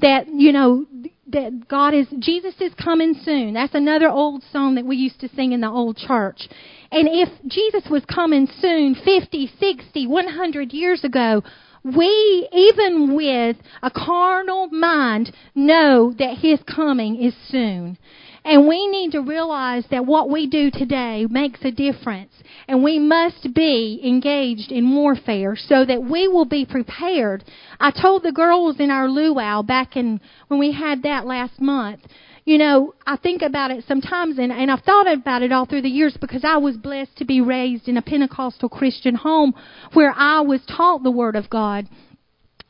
that, 0.00 0.28
you 0.28 0.52
know, 0.52 0.86
that 1.30 1.66
God 1.68 1.94
is, 1.94 2.06
Jesus 2.20 2.54
is 2.60 2.72
coming 2.82 3.14
soon. 3.24 3.54
That's 3.54 3.74
another 3.74 4.08
old 4.08 4.44
song 4.52 4.76
that 4.76 4.86
we 4.86 4.96
used 4.96 5.20
to 5.20 5.28
sing 5.34 5.52
in 5.52 5.60
the 5.60 5.68
old 5.68 5.96
church. 5.96 6.48
And 6.90 7.08
if 7.10 7.28
Jesus 7.46 7.88
was 7.90 8.04
coming 8.06 8.48
soon, 8.60 8.94
50, 8.94 9.52
60, 9.60 10.06
100 10.06 10.72
years 10.72 11.04
ago, 11.04 11.42
we, 11.84 12.48
even 12.52 13.14
with 13.14 13.56
a 13.82 13.90
carnal 13.90 14.68
mind, 14.68 15.32
know 15.54 16.12
that 16.18 16.38
His 16.38 16.60
coming 16.64 17.22
is 17.22 17.34
soon. 17.48 17.98
And 18.44 18.66
we 18.66 18.86
need 18.88 19.12
to 19.12 19.20
realize 19.20 19.84
that 19.90 20.06
what 20.06 20.30
we 20.30 20.46
do 20.46 20.70
today 20.70 21.26
makes 21.28 21.60
a 21.64 21.70
difference. 21.70 22.32
And 22.66 22.82
we 22.82 22.98
must 22.98 23.52
be 23.54 24.00
engaged 24.02 24.72
in 24.72 24.94
warfare 24.94 25.56
so 25.56 25.84
that 25.84 26.02
we 26.02 26.28
will 26.28 26.46
be 26.46 26.64
prepared. 26.64 27.44
I 27.78 27.90
told 27.90 28.22
the 28.22 28.32
girls 28.32 28.80
in 28.80 28.90
our 28.90 29.08
luau 29.08 29.62
back 29.62 29.96
in 29.96 30.20
when 30.48 30.58
we 30.58 30.72
had 30.72 31.02
that 31.02 31.26
last 31.26 31.60
month 31.60 32.00
you 32.48 32.56
know, 32.56 32.94
I 33.06 33.18
think 33.18 33.42
about 33.42 33.72
it 33.72 33.84
sometimes, 33.86 34.38
and, 34.38 34.50
and 34.50 34.70
I've 34.70 34.80
thought 34.80 35.06
about 35.06 35.42
it 35.42 35.52
all 35.52 35.66
through 35.66 35.82
the 35.82 35.90
years 35.90 36.16
because 36.18 36.44
I 36.44 36.56
was 36.56 36.78
blessed 36.78 37.18
to 37.18 37.26
be 37.26 37.42
raised 37.42 37.88
in 37.88 37.98
a 37.98 38.02
Pentecostal 38.02 38.70
Christian 38.70 39.14
home 39.16 39.52
where 39.92 40.14
I 40.16 40.40
was 40.40 40.62
taught 40.64 41.02
the 41.02 41.10
Word 41.10 41.36
of 41.36 41.50
God. 41.50 41.86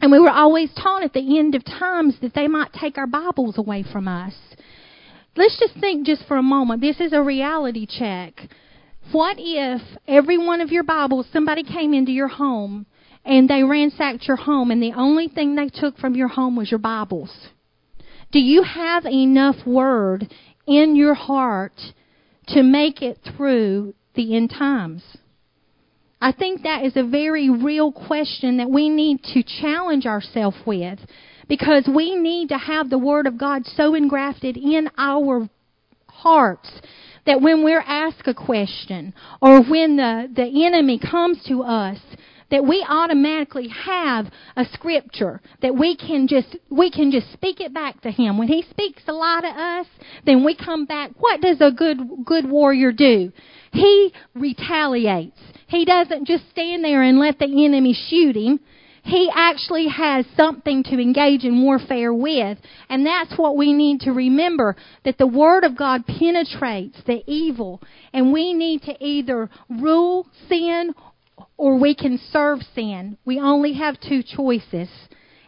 And 0.00 0.10
we 0.10 0.18
were 0.18 0.32
always 0.32 0.74
taught 0.74 1.04
at 1.04 1.12
the 1.12 1.38
end 1.38 1.54
of 1.54 1.64
times 1.64 2.16
that 2.22 2.34
they 2.34 2.48
might 2.48 2.72
take 2.72 2.98
our 2.98 3.06
Bibles 3.06 3.56
away 3.56 3.84
from 3.84 4.08
us. 4.08 4.34
Let's 5.36 5.60
just 5.60 5.74
think 5.78 6.04
just 6.04 6.26
for 6.26 6.36
a 6.36 6.42
moment. 6.42 6.80
This 6.80 6.98
is 6.98 7.12
a 7.12 7.22
reality 7.22 7.86
check. 7.86 8.48
What 9.12 9.36
if 9.38 9.80
every 10.08 10.38
one 10.38 10.60
of 10.60 10.72
your 10.72 10.82
Bibles, 10.82 11.28
somebody 11.32 11.62
came 11.62 11.94
into 11.94 12.10
your 12.10 12.26
home 12.26 12.86
and 13.24 13.48
they 13.48 13.62
ransacked 13.62 14.26
your 14.26 14.38
home 14.38 14.72
and 14.72 14.82
the 14.82 14.94
only 14.94 15.28
thing 15.28 15.54
they 15.54 15.68
took 15.68 15.98
from 15.98 16.16
your 16.16 16.26
home 16.26 16.56
was 16.56 16.68
your 16.68 16.80
Bibles? 16.80 17.30
Do 18.30 18.38
you 18.38 18.62
have 18.62 19.06
enough 19.06 19.56
word 19.66 20.32
in 20.66 20.96
your 20.96 21.14
heart 21.14 21.80
to 22.48 22.62
make 22.62 23.00
it 23.00 23.18
through 23.36 23.94
the 24.14 24.36
end 24.36 24.50
times? 24.50 25.02
I 26.20 26.32
think 26.32 26.62
that 26.62 26.84
is 26.84 26.96
a 26.96 27.04
very 27.04 27.48
real 27.48 27.92
question 27.92 28.58
that 28.58 28.68
we 28.68 28.88
need 28.88 29.22
to 29.34 29.42
challenge 29.42 30.04
ourselves 30.04 30.56
with 30.66 30.98
because 31.48 31.88
we 31.92 32.16
need 32.16 32.48
to 32.48 32.58
have 32.58 32.90
the 32.90 32.98
Word 32.98 33.26
of 33.26 33.38
God 33.38 33.64
so 33.64 33.94
engrafted 33.94 34.56
in 34.56 34.90
our 34.98 35.48
hearts 36.08 36.70
that 37.24 37.40
when 37.40 37.62
we're 37.62 37.84
asked 37.86 38.26
a 38.26 38.34
question 38.34 39.14
or 39.40 39.62
when 39.62 39.96
the, 39.96 40.28
the 40.34 40.66
enemy 40.66 40.98
comes 40.98 41.42
to 41.44 41.62
us, 41.62 41.98
that 42.50 42.64
we 42.64 42.84
automatically 42.88 43.68
have 43.68 44.26
a 44.56 44.64
scripture 44.72 45.40
that 45.62 45.76
we 45.76 45.96
can 45.96 46.26
just 46.28 46.56
we 46.70 46.90
can 46.90 47.10
just 47.10 47.32
speak 47.32 47.60
it 47.60 47.74
back 47.74 48.00
to 48.02 48.10
him. 48.10 48.38
When 48.38 48.48
he 48.48 48.64
speaks 48.70 49.02
a 49.06 49.12
lie 49.12 49.40
to 49.42 49.48
us, 49.48 49.86
then 50.24 50.44
we 50.44 50.56
come 50.56 50.86
back. 50.86 51.10
What 51.18 51.40
does 51.40 51.60
a 51.60 51.70
good 51.70 51.98
good 52.24 52.48
warrior 52.48 52.92
do? 52.92 53.32
He 53.72 54.12
retaliates. 54.34 55.38
He 55.66 55.84
doesn't 55.84 56.26
just 56.26 56.48
stand 56.50 56.82
there 56.84 57.02
and 57.02 57.18
let 57.18 57.38
the 57.38 57.64
enemy 57.64 57.96
shoot 58.08 58.36
him. 58.36 58.60
He 59.08 59.30
actually 59.34 59.88
has 59.88 60.26
something 60.36 60.82
to 60.84 61.00
engage 61.00 61.44
in 61.44 61.62
warfare 61.62 62.12
with. 62.12 62.58
And 62.90 63.06
that's 63.06 63.38
what 63.38 63.56
we 63.56 63.72
need 63.72 64.00
to 64.00 64.12
remember 64.12 64.76
that 65.04 65.16
the 65.16 65.26
Word 65.26 65.64
of 65.64 65.76
God 65.76 66.06
penetrates 66.06 66.98
the 67.06 67.22
evil. 67.26 67.80
And 68.12 68.32
we 68.32 68.52
need 68.52 68.82
to 68.82 69.02
either 69.02 69.48
rule 69.70 70.26
sin 70.48 70.94
or 71.56 71.78
we 71.78 71.94
can 71.94 72.18
serve 72.30 72.60
sin. 72.74 73.18
We 73.24 73.38
only 73.40 73.74
have 73.74 74.00
two 74.00 74.22
choices. 74.22 74.88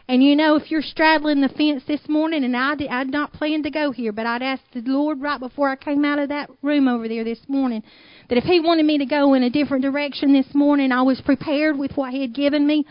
And 0.07 0.21
you 0.21 0.35
know, 0.35 0.55
if 0.57 0.69
you're 0.69 0.81
straddling 0.81 1.39
the 1.39 1.49
fence 1.49 1.83
this 1.87 2.01
morning, 2.09 2.43
and 2.43 2.57
I 2.57 2.75
did, 2.75 2.89
I'd 2.89 3.09
not 3.09 3.31
planned 3.31 3.63
to 3.63 3.71
go 3.71 3.91
here, 3.91 4.11
but 4.11 4.25
I'd 4.25 4.41
asked 4.41 4.73
the 4.73 4.81
Lord 4.81 5.21
right 5.21 5.39
before 5.39 5.69
I 5.69 5.77
came 5.77 6.03
out 6.03 6.19
of 6.19 6.29
that 6.29 6.49
room 6.61 6.87
over 6.87 7.07
there 7.07 7.23
this 7.23 7.39
morning 7.47 7.81
that 8.27 8.37
if 8.37 8.43
He 8.43 8.59
wanted 8.59 8.85
me 8.85 8.97
to 8.97 9.05
go 9.05 9.33
in 9.35 9.43
a 9.43 9.49
different 9.49 9.83
direction 9.83 10.33
this 10.33 10.53
morning, 10.53 10.91
I 10.91 11.01
was 11.03 11.21
prepared 11.21 11.77
with 11.77 11.93
what 11.95 12.11
He 12.11 12.21
had 12.21 12.33
given 12.33 12.67
me. 12.67 12.85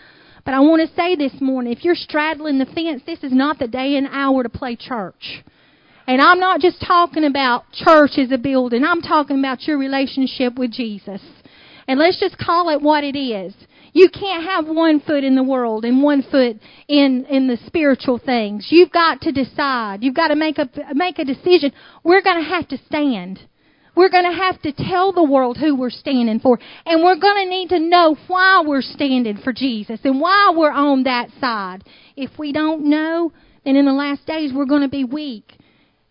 But 0.44 0.54
I 0.54 0.60
want 0.60 0.88
to 0.88 0.94
say 0.94 1.14
this 1.14 1.38
morning, 1.42 1.72
if 1.72 1.84
you're 1.84 1.94
straddling 1.94 2.58
the 2.58 2.64
fence, 2.64 3.02
this 3.04 3.22
is 3.22 3.32
not 3.32 3.58
the 3.58 3.68
day 3.68 3.96
and 3.96 4.08
hour 4.10 4.42
to 4.42 4.48
play 4.48 4.74
church. 4.74 5.42
And 6.06 6.20
I'm 6.20 6.40
not 6.40 6.60
just 6.60 6.82
talking 6.84 7.24
about 7.24 7.70
church 7.72 8.12
as 8.16 8.32
a 8.32 8.38
building. 8.38 8.82
I'm 8.82 9.02
talking 9.02 9.38
about 9.38 9.64
your 9.64 9.76
relationship 9.76 10.58
with 10.58 10.72
Jesus. 10.72 11.20
And 11.90 11.98
let's 11.98 12.20
just 12.20 12.38
call 12.38 12.68
it 12.68 12.80
what 12.80 13.02
it 13.02 13.18
is. 13.18 13.52
You 13.92 14.10
can't 14.10 14.44
have 14.44 14.68
one 14.68 15.00
foot 15.00 15.24
in 15.24 15.34
the 15.34 15.42
world 15.42 15.84
and 15.84 16.04
one 16.04 16.22
foot 16.22 16.56
in 16.86 17.26
in 17.28 17.48
the 17.48 17.58
spiritual 17.66 18.18
things. 18.24 18.68
You've 18.70 18.92
got 18.92 19.22
to 19.22 19.32
decide. 19.32 20.04
You've 20.04 20.14
got 20.14 20.28
to 20.28 20.36
make 20.36 20.58
a 20.58 20.68
make 20.94 21.18
a 21.18 21.24
decision. 21.24 21.72
We're 22.04 22.22
going 22.22 22.44
to 22.44 22.48
have 22.48 22.68
to 22.68 22.78
stand. 22.86 23.40
We're 23.96 24.08
going 24.08 24.30
to 24.30 24.38
have 24.38 24.62
to 24.62 24.72
tell 24.72 25.12
the 25.12 25.24
world 25.24 25.56
who 25.56 25.74
we're 25.74 25.90
standing 25.90 26.38
for. 26.38 26.60
And 26.86 27.02
we're 27.02 27.18
going 27.18 27.44
to 27.44 27.50
need 27.50 27.70
to 27.70 27.80
know 27.80 28.16
why 28.28 28.62
we're 28.64 28.82
standing 28.82 29.38
for 29.38 29.52
Jesus 29.52 29.98
and 30.04 30.20
why 30.20 30.52
we're 30.56 30.70
on 30.70 31.02
that 31.02 31.30
side. 31.40 31.82
If 32.14 32.38
we 32.38 32.52
don't 32.52 32.84
know, 32.84 33.32
then 33.64 33.74
in 33.74 33.86
the 33.86 33.92
last 33.92 34.24
days 34.26 34.52
we're 34.54 34.64
going 34.64 34.82
to 34.82 34.88
be 34.88 35.02
weak 35.02 35.58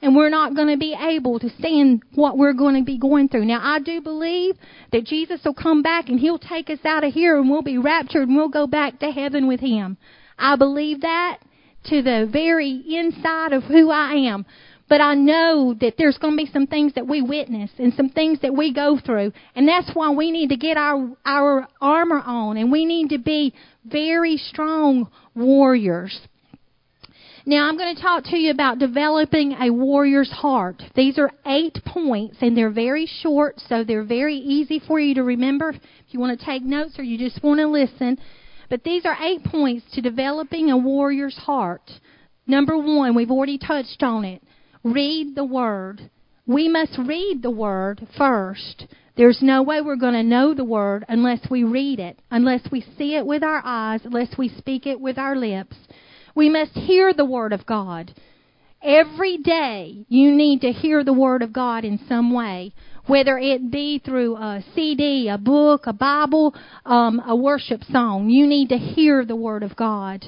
and 0.01 0.15
we're 0.15 0.29
not 0.29 0.55
going 0.55 0.69
to 0.69 0.77
be 0.77 0.95
able 0.99 1.39
to 1.39 1.49
stand 1.59 2.03
what 2.15 2.37
we're 2.37 2.53
going 2.53 2.75
to 2.75 2.83
be 2.83 2.97
going 2.97 3.27
through. 3.27 3.45
Now, 3.45 3.59
I 3.61 3.79
do 3.79 4.01
believe 4.01 4.55
that 4.91 5.05
Jesus 5.05 5.41
will 5.43 5.53
come 5.53 5.81
back 5.81 6.09
and 6.09 6.19
He'll 6.19 6.39
take 6.39 6.69
us 6.69 6.79
out 6.85 7.03
of 7.03 7.13
here 7.13 7.37
and 7.37 7.49
we'll 7.49 7.61
be 7.61 7.77
raptured 7.77 8.27
and 8.27 8.37
we'll 8.37 8.49
go 8.49 8.67
back 8.67 8.99
to 8.99 9.11
heaven 9.11 9.47
with 9.47 9.59
Him. 9.59 9.97
I 10.37 10.55
believe 10.55 11.01
that 11.01 11.39
to 11.85 12.01
the 12.01 12.29
very 12.31 12.83
inside 12.87 13.53
of 13.53 13.63
who 13.63 13.89
I 13.89 14.13
am. 14.13 14.45
But 14.87 15.01
I 15.01 15.13
know 15.13 15.75
that 15.81 15.95
there's 15.97 16.17
going 16.17 16.33
to 16.35 16.43
be 16.43 16.51
some 16.51 16.65
things 16.65 16.93
that 16.95 17.07
we 17.07 17.21
witness 17.21 17.69
and 17.77 17.93
some 17.93 18.09
things 18.09 18.39
that 18.41 18.55
we 18.55 18.73
go 18.73 18.99
through. 19.03 19.31
And 19.55 19.67
that's 19.67 19.91
why 19.93 20.09
we 20.09 20.31
need 20.31 20.49
to 20.49 20.57
get 20.57 20.77
our, 20.77 21.15
our 21.25 21.67
armor 21.79 22.21
on 22.25 22.57
and 22.57 22.71
we 22.71 22.85
need 22.85 23.09
to 23.09 23.19
be 23.19 23.53
very 23.85 24.37
strong 24.37 25.09
warriors. 25.35 26.19
Now, 27.49 27.67
I'm 27.67 27.79
going 27.79 27.95
to 27.95 27.99
talk 27.99 28.25
to 28.25 28.37
you 28.37 28.51
about 28.51 28.77
developing 28.77 29.53
a 29.53 29.71
warrior's 29.71 30.29
heart. 30.29 30.83
These 30.93 31.17
are 31.17 31.31
eight 31.47 31.79
points, 31.83 32.37
and 32.41 32.55
they're 32.55 32.69
very 32.69 33.07
short, 33.07 33.59
so 33.67 33.83
they're 33.83 34.03
very 34.03 34.35
easy 34.35 34.79
for 34.87 34.99
you 34.99 35.15
to 35.15 35.23
remember 35.23 35.69
if 35.71 35.81
you 36.09 36.19
want 36.19 36.39
to 36.39 36.45
take 36.45 36.61
notes 36.61 36.99
or 36.99 37.01
you 37.01 37.17
just 37.17 37.43
want 37.43 37.59
to 37.59 37.67
listen. 37.67 38.19
But 38.69 38.83
these 38.83 39.03
are 39.03 39.17
eight 39.19 39.43
points 39.43 39.83
to 39.93 40.01
developing 40.01 40.69
a 40.69 40.77
warrior's 40.77 41.37
heart. 41.37 41.89
Number 42.45 42.77
one, 42.77 43.15
we've 43.15 43.31
already 43.31 43.57
touched 43.57 44.03
on 44.03 44.25
it. 44.25 44.43
Read 44.83 45.33
the 45.33 45.43
Word. 45.43 46.07
We 46.45 46.69
must 46.69 46.99
read 46.99 47.41
the 47.41 47.49
Word 47.49 48.07
first. 48.15 48.85
There's 49.17 49.39
no 49.41 49.63
way 49.63 49.81
we're 49.81 49.95
going 49.95 50.13
to 50.13 50.21
know 50.21 50.53
the 50.53 50.63
Word 50.63 51.03
unless 51.09 51.39
we 51.49 51.63
read 51.63 51.99
it, 51.99 52.19
unless 52.29 52.61
we 52.71 52.85
see 52.95 53.15
it 53.15 53.25
with 53.25 53.41
our 53.41 53.63
eyes, 53.65 54.01
unless 54.03 54.37
we 54.37 54.49
speak 54.49 54.85
it 54.85 55.01
with 55.01 55.17
our 55.17 55.35
lips. 55.35 55.75
We 56.35 56.49
must 56.49 56.71
hear 56.71 57.13
the 57.13 57.25
Word 57.25 57.53
of 57.53 57.65
God. 57.65 58.13
Every 58.81 59.37
day 59.37 60.05
you 60.07 60.33
need 60.33 60.61
to 60.61 60.71
hear 60.71 61.03
the 61.03 61.13
Word 61.13 61.41
of 61.41 61.51
God 61.51 61.83
in 61.83 61.99
some 62.07 62.33
way, 62.33 62.73
whether 63.07 63.37
it 63.37 63.71
be 63.71 63.99
through 63.99 64.37
a 64.37 64.63
CD, 64.73 65.27
a 65.27 65.37
book, 65.37 65.81
a 65.85 65.93
Bible, 65.93 66.55
um, 66.85 67.21
a 67.25 67.35
worship 67.35 67.83
song. 67.83 68.29
You 68.29 68.47
need 68.47 68.69
to 68.69 68.77
hear 68.77 69.25
the 69.25 69.35
Word 69.35 69.63
of 69.63 69.75
God. 69.75 70.25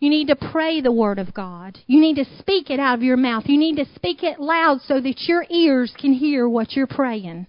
You 0.00 0.10
need 0.10 0.28
to 0.28 0.36
pray 0.36 0.80
the 0.80 0.92
Word 0.92 1.18
of 1.18 1.32
God. 1.32 1.78
You 1.86 2.00
need 2.00 2.16
to 2.16 2.38
speak 2.38 2.70
it 2.70 2.78
out 2.78 2.96
of 2.96 3.02
your 3.02 3.16
mouth. 3.16 3.44
You 3.46 3.58
need 3.58 3.76
to 3.76 3.86
speak 3.94 4.22
it 4.22 4.38
loud 4.38 4.80
so 4.82 5.00
that 5.00 5.22
your 5.26 5.46
ears 5.48 5.92
can 5.98 6.12
hear 6.12 6.48
what 6.48 6.72
you're 6.72 6.86
praying. 6.86 7.46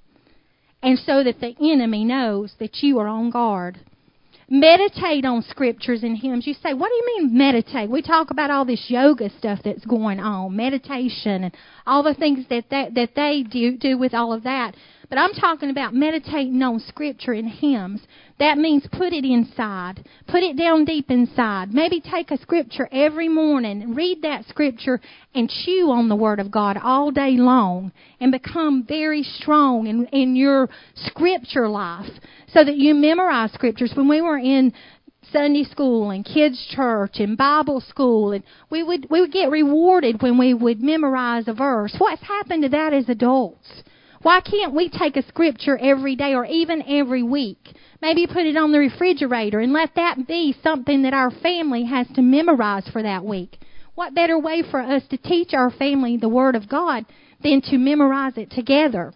And 0.81 0.97
so 0.97 1.23
that 1.23 1.41
the 1.41 1.55
enemy 1.61 2.05
knows 2.05 2.53
that 2.59 2.81
you 2.81 2.99
are 2.99 3.07
on 3.07 3.29
guard 3.29 3.79
meditate 4.49 5.25
on 5.25 5.43
scriptures 5.43 6.03
and 6.03 6.17
hymns. 6.17 6.47
You 6.47 6.53
say, 6.55 6.73
what 6.73 6.89
do 6.89 6.95
you 6.95 7.05
mean 7.05 7.37
meditate? 7.37 7.89
We 7.89 8.01
talk 8.01 8.31
about 8.31 8.49
all 8.49 8.65
this 8.65 8.85
yoga 8.87 9.29
stuff 9.37 9.59
that's 9.63 9.85
going 9.85 10.19
on, 10.19 10.55
meditation 10.55 11.43
and 11.45 11.55
all 11.85 12.03
the 12.03 12.13
things 12.13 12.45
that 12.49 12.65
that, 12.71 12.95
that 12.95 13.09
they 13.15 13.43
do, 13.43 13.77
do 13.77 13.97
with 13.97 14.13
all 14.13 14.33
of 14.33 14.43
that. 14.43 14.75
But 15.09 15.17
I'm 15.17 15.33
talking 15.33 15.71
about 15.71 15.95
meditating 15.95 16.61
on 16.61 16.79
scripture 16.81 17.33
and 17.33 17.49
hymns. 17.49 18.01
That 18.37 18.59
means 18.59 18.85
put 18.91 19.11
it 19.11 19.25
inside. 19.25 20.05
Put 20.27 20.43
it 20.43 20.55
down 20.55 20.85
deep 20.85 21.09
inside. 21.09 21.73
Maybe 21.73 21.99
take 21.99 22.29
a 22.29 22.37
scripture 22.37 22.87
every 22.91 23.27
morning, 23.27 23.95
read 23.95 24.21
that 24.21 24.45
scripture, 24.47 25.01
and 25.33 25.49
chew 25.49 25.89
on 25.89 26.09
the 26.09 26.15
Word 26.15 26.39
of 26.39 26.51
God 26.51 26.77
all 26.77 27.09
day 27.09 27.31
long 27.31 27.91
and 28.19 28.31
become 28.31 28.85
very 28.87 29.23
strong 29.23 29.87
in, 29.87 30.05
in 30.07 30.35
your 30.35 30.69
scripture 30.93 31.67
life 31.67 32.11
so 32.53 32.63
that 32.63 32.75
you 32.75 32.93
memorize 32.93 33.51
scriptures. 33.53 33.91
When 33.95 34.07
we 34.07 34.21
were 34.21 34.37
in 34.37 34.73
Sunday 35.31 35.63
school 35.63 36.11
and 36.11 36.23
kids 36.23 36.67
church 36.75 37.15
and 37.15 37.35
Bible 37.35 37.81
school 37.81 38.31
and 38.31 38.43
we 38.69 38.83
would 38.83 39.07
we 39.09 39.21
would 39.21 39.31
get 39.31 39.49
rewarded 39.49 40.21
when 40.21 40.37
we 40.37 40.53
would 40.53 40.81
memorize 40.81 41.47
a 41.47 41.53
verse. 41.53 41.95
What's 41.97 42.21
happened 42.21 42.63
to 42.63 42.69
that 42.69 42.93
as 42.93 43.09
adults? 43.09 43.67
Why 44.21 44.41
can't 44.41 44.73
we 44.73 44.89
take 44.89 45.15
a 45.15 45.27
scripture 45.27 45.77
every 45.77 46.15
day 46.15 46.33
or 46.35 46.45
even 46.45 46.83
every 46.87 47.23
week? 47.23 47.59
Maybe 48.01 48.27
put 48.27 48.45
it 48.45 48.57
on 48.57 48.71
the 48.71 48.79
refrigerator 48.79 49.59
and 49.59 49.71
let 49.71 49.95
that 49.95 50.27
be 50.27 50.55
something 50.61 51.03
that 51.03 51.13
our 51.13 51.31
family 51.31 51.85
has 51.85 52.07
to 52.15 52.21
memorize 52.21 52.87
for 52.91 53.01
that 53.01 53.23
week. 53.23 53.57
What 53.95 54.15
better 54.15 54.37
way 54.37 54.63
for 54.69 54.81
us 54.81 55.03
to 55.09 55.17
teach 55.17 55.53
our 55.53 55.71
family 55.71 56.17
the 56.17 56.29
Word 56.29 56.55
of 56.55 56.69
God 56.69 57.05
than 57.43 57.61
to 57.63 57.77
memorize 57.77 58.37
it 58.37 58.51
together? 58.51 59.13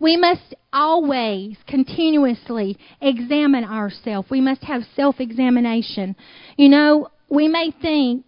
We 0.00 0.16
must 0.16 0.54
always, 0.72 1.56
continuously 1.66 2.78
examine 3.00 3.64
ourselves. 3.64 4.30
We 4.30 4.40
must 4.40 4.62
have 4.64 4.82
self 4.94 5.20
examination. 5.20 6.16
You 6.56 6.68
know, 6.68 7.08
we 7.28 7.48
may 7.48 7.72
think 7.82 8.24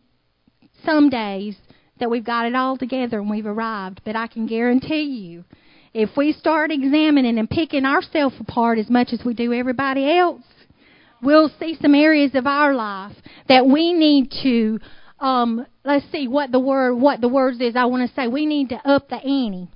some 0.85 1.09
days 1.09 1.57
that 2.03 2.11
we've 2.11 2.25
got 2.25 2.47
it 2.47 2.55
all 2.57 2.77
together 2.77 3.21
and 3.21 3.31
we've 3.31 3.47
arrived. 3.47 4.01
But 4.05 4.17
I 4.17 4.27
can 4.27 4.49
guarantee 4.49 5.05
you, 5.05 5.45
if 5.95 6.11
we 6.17 6.33
start 6.33 6.73
examining 6.73 7.39
and 7.39 7.49
picking 7.49 7.85
ourselves 7.85 8.35
apart 8.41 8.81
as 8.81 8.91
much 8.91 9.11
as 9.13 9.25
we 9.25 9.35
do 9.35 9.53
everybody 9.53 10.19
else, 10.19 10.43
we'll 11.23 11.49
see 11.61 11.79
some 11.81 11.95
areas 11.95 12.35
of 12.35 12.45
our 12.45 12.75
life 12.75 13.15
that 13.49 13.65
we 13.67 13.93
need 13.93 14.33
to 14.43 14.81
um 15.21 15.65
let's 15.85 16.05
see 16.11 16.27
what 16.27 16.51
the 16.51 16.59
word 16.59 16.95
what 16.95 17.21
the 17.21 17.29
words 17.29 17.61
is 17.61 17.77
I 17.77 17.85
want 17.85 18.09
to 18.09 18.15
say 18.17 18.27
we 18.27 18.47
need 18.47 18.71
to 18.71 18.77
up 18.85 19.09
the 19.09 19.17
ante. 19.17 19.69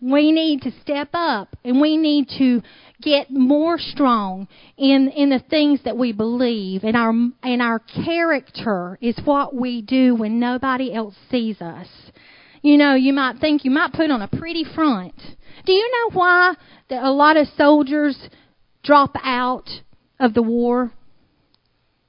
We 0.00 0.30
need 0.30 0.62
to 0.62 0.70
step 0.80 1.08
up 1.12 1.56
and 1.64 1.80
we 1.80 1.96
need 1.96 2.28
to 2.38 2.62
get 3.02 3.30
more 3.30 3.78
strong 3.78 4.46
in 4.76 5.08
in 5.08 5.30
the 5.30 5.42
things 5.50 5.80
that 5.84 5.96
we 5.96 6.12
believe 6.12 6.84
and 6.84 6.96
our 6.96 7.10
and 7.42 7.62
our 7.62 7.80
character 7.80 8.98
is 9.00 9.18
what 9.24 9.54
we 9.54 9.82
do 9.82 10.14
when 10.14 10.38
nobody 10.38 10.94
else 10.94 11.14
sees 11.30 11.60
us. 11.60 11.88
You 12.62 12.76
know, 12.76 12.94
you 12.94 13.12
might 13.12 13.38
think 13.38 13.64
you 13.64 13.70
might 13.70 13.92
put 13.92 14.10
on 14.10 14.22
a 14.22 14.28
pretty 14.28 14.64
front. 14.64 15.14
Do 15.64 15.72
you 15.72 15.90
know 15.90 16.18
why 16.18 16.54
that 16.90 17.02
a 17.02 17.10
lot 17.10 17.36
of 17.36 17.48
soldiers 17.56 18.16
drop 18.82 19.16
out 19.22 19.68
of 20.20 20.34
the 20.34 20.42
war? 20.42 20.92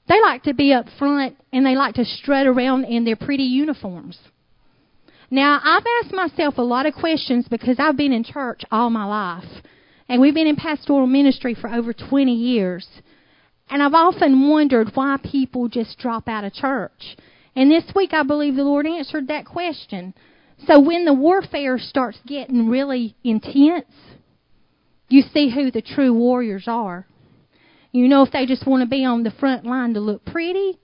They 0.07 0.19
like 0.21 0.43
to 0.43 0.53
be 0.53 0.73
up 0.73 0.85
front 0.97 1.37
and 1.53 1.65
they 1.65 1.75
like 1.75 1.95
to 1.95 2.05
strut 2.05 2.47
around 2.47 2.85
in 2.85 3.05
their 3.05 3.15
pretty 3.15 3.43
uniforms. 3.43 4.17
Now, 5.31 5.59
I've 5.63 5.85
asked 6.01 6.13
myself 6.13 6.57
a 6.57 6.63
lot 6.63 6.85
of 6.85 6.95
questions 6.95 7.47
because 7.47 7.77
I've 7.79 7.97
been 7.97 8.13
in 8.13 8.23
church 8.23 8.63
all 8.71 8.89
my 8.89 9.05
life. 9.05 9.63
And 10.07 10.19
we've 10.19 10.33
been 10.33 10.47
in 10.47 10.55
pastoral 10.55 11.05
ministry 11.05 11.53
for 11.53 11.69
over 11.69 11.93
20 11.93 12.33
years. 12.33 12.87
And 13.69 13.83
I've 13.83 13.93
often 13.93 14.49
wondered 14.49 14.91
why 14.95 15.17
people 15.23 15.69
just 15.69 15.99
drop 15.99 16.27
out 16.27 16.43
of 16.43 16.53
church. 16.53 17.15
And 17.55 17.69
this 17.69 17.83
week 17.95 18.13
I 18.13 18.23
believe 18.23 18.55
the 18.55 18.63
Lord 18.63 18.87
answered 18.87 19.27
that 19.27 19.45
question. 19.45 20.15
So 20.65 20.79
when 20.79 21.05
the 21.05 21.13
warfare 21.13 21.77
starts 21.77 22.17
getting 22.25 22.67
really 22.67 23.15
intense, 23.23 23.85
you 25.09 25.21
see 25.21 25.53
who 25.53 25.69
the 25.69 25.81
true 25.81 26.13
warriors 26.13 26.65
are. 26.67 27.05
You 27.91 28.07
know 28.07 28.23
if 28.23 28.31
they 28.31 28.45
just 28.45 28.67
want 28.67 28.81
to 28.81 28.89
be 28.89 29.05
on 29.05 29.23
the 29.23 29.31
front 29.31 29.65
line 29.65 29.93
to 29.93 29.99
look 29.99 30.25
pretty, 30.25 30.79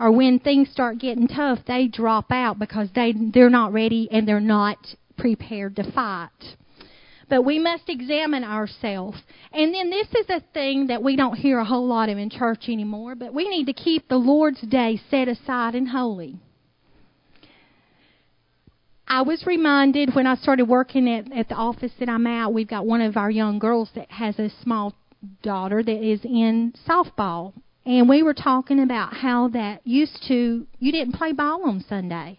or 0.00 0.12
when 0.12 0.38
things 0.38 0.70
start 0.70 0.98
getting 0.98 1.26
tough, 1.26 1.58
they 1.66 1.88
drop 1.88 2.30
out 2.30 2.58
because 2.58 2.88
they 2.94 3.12
they're 3.12 3.50
not 3.50 3.72
ready 3.72 4.08
and 4.10 4.26
they're 4.26 4.40
not 4.40 4.78
prepared 5.16 5.76
to 5.76 5.92
fight. 5.92 6.56
But 7.28 7.44
we 7.44 7.58
must 7.58 7.88
examine 7.88 8.42
ourselves. 8.42 9.18
And 9.52 9.74
then 9.74 9.90
this 9.90 10.08
is 10.14 10.30
a 10.30 10.42
thing 10.54 10.86
that 10.86 11.02
we 11.02 11.14
don't 11.16 11.36
hear 11.36 11.58
a 11.58 11.64
whole 11.64 11.86
lot 11.86 12.08
of 12.08 12.16
in 12.16 12.30
church 12.30 12.68
anymore, 12.68 13.14
but 13.16 13.34
we 13.34 13.48
need 13.48 13.66
to 13.66 13.74
keep 13.74 14.08
the 14.08 14.16
Lord's 14.16 14.62
day 14.62 15.00
set 15.10 15.28
aside 15.28 15.74
and 15.74 15.88
holy. 15.88 16.36
I 19.06 19.22
was 19.22 19.46
reminded 19.46 20.14
when 20.14 20.26
I 20.26 20.36
started 20.36 20.68
working 20.68 21.08
at, 21.08 21.32
at 21.32 21.48
the 21.48 21.54
office 21.54 21.92
that 21.98 22.08
I'm 22.08 22.26
at, 22.26 22.52
we've 22.52 22.68
got 22.68 22.86
one 22.86 23.00
of 23.00 23.16
our 23.16 23.30
young 23.30 23.58
girls 23.58 23.90
that 23.94 24.10
has 24.10 24.38
a 24.38 24.50
small 24.62 24.94
daughter 25.42 25.82
that 25.82 26.02
is 26.02 26.20
in 26.24 26.74
softball. 26.86 27.54
And 27.88 28.06
we 28.06 28.22
were 28.22 28.34
talking 28.34 28.80
about 28.80 29.14
how 29.14 29.48
that 29.48 29.80
used 29.86 30.22
to, 30.28 30.66
you 30.78 30.92
didn't 30.92 31.14
play 31.14 31.32
ball 31.32 31.66
on 31.66 31.82
Sunday. 31.88 32.38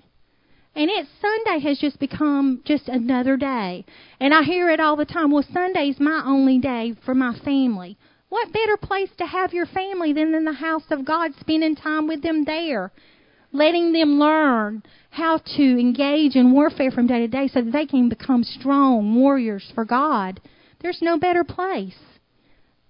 And 0.76 0.92
it 0.92 1.08
Sunday 1.20 1.60
has 1.68 1.80
just 1.80 2.00
become 2.00 2.62
just 2.66 2.88
another 2.88 3.36
day. 3.36 3.84
And 4.20 4.32
I 4.32 4.44
hear 4.44 4.70
it 4.70 4.80
all 4.80 4.96
the 4.96 5.06
time. 5.06 5.32
Well, 5.32 5.44
Sunday's 5.52 6.00
my 6.00 6.22
only 6.24 6.60
day 6.60 6.94
for 7.04 7.16
my 7.16 7.36
family. 7.44 7.98
What 8.30 8.54
better 8.54 8.78
place 8.78 9.10
to 9.18 9.26
have 9.26 9.52
your 9.52 9.66
family 9.66 10.14
than 10.14 10.36
in 10.36 10.46
the 10.46 10.54
house 10.54 10.84
of 10.92 11.04
God, 11.04 11.32
spending 11.40 11.76
time 11.76 12.08
with 12.08 12.22
them 12.22 12.44
there? 12.46 12.92
letting 13.52 13.92
them 13.92 14.20
learn 14.20 14.84
how 15.10 15.40
to 15.40 15.64
engage 15.64 16.36
in 16.36 16.52
warfare 16.52 16.92
from 16.92 17.08
day 17.08 17.18
to 17.22 17.28
day 17.28 17.48
so 17.48 17.64
that 17.64 17.72
they 17.72 17.88
can 17.88 18.08
become 18.08 18.44
strong 18.44 19.16
warriors 19.16 19.72
for 19.74 19.86
God. 19.86 20.40
There's 20.82 21.02
no 21.02 21.18
better 21.18 21.44
place. 21.44 21.98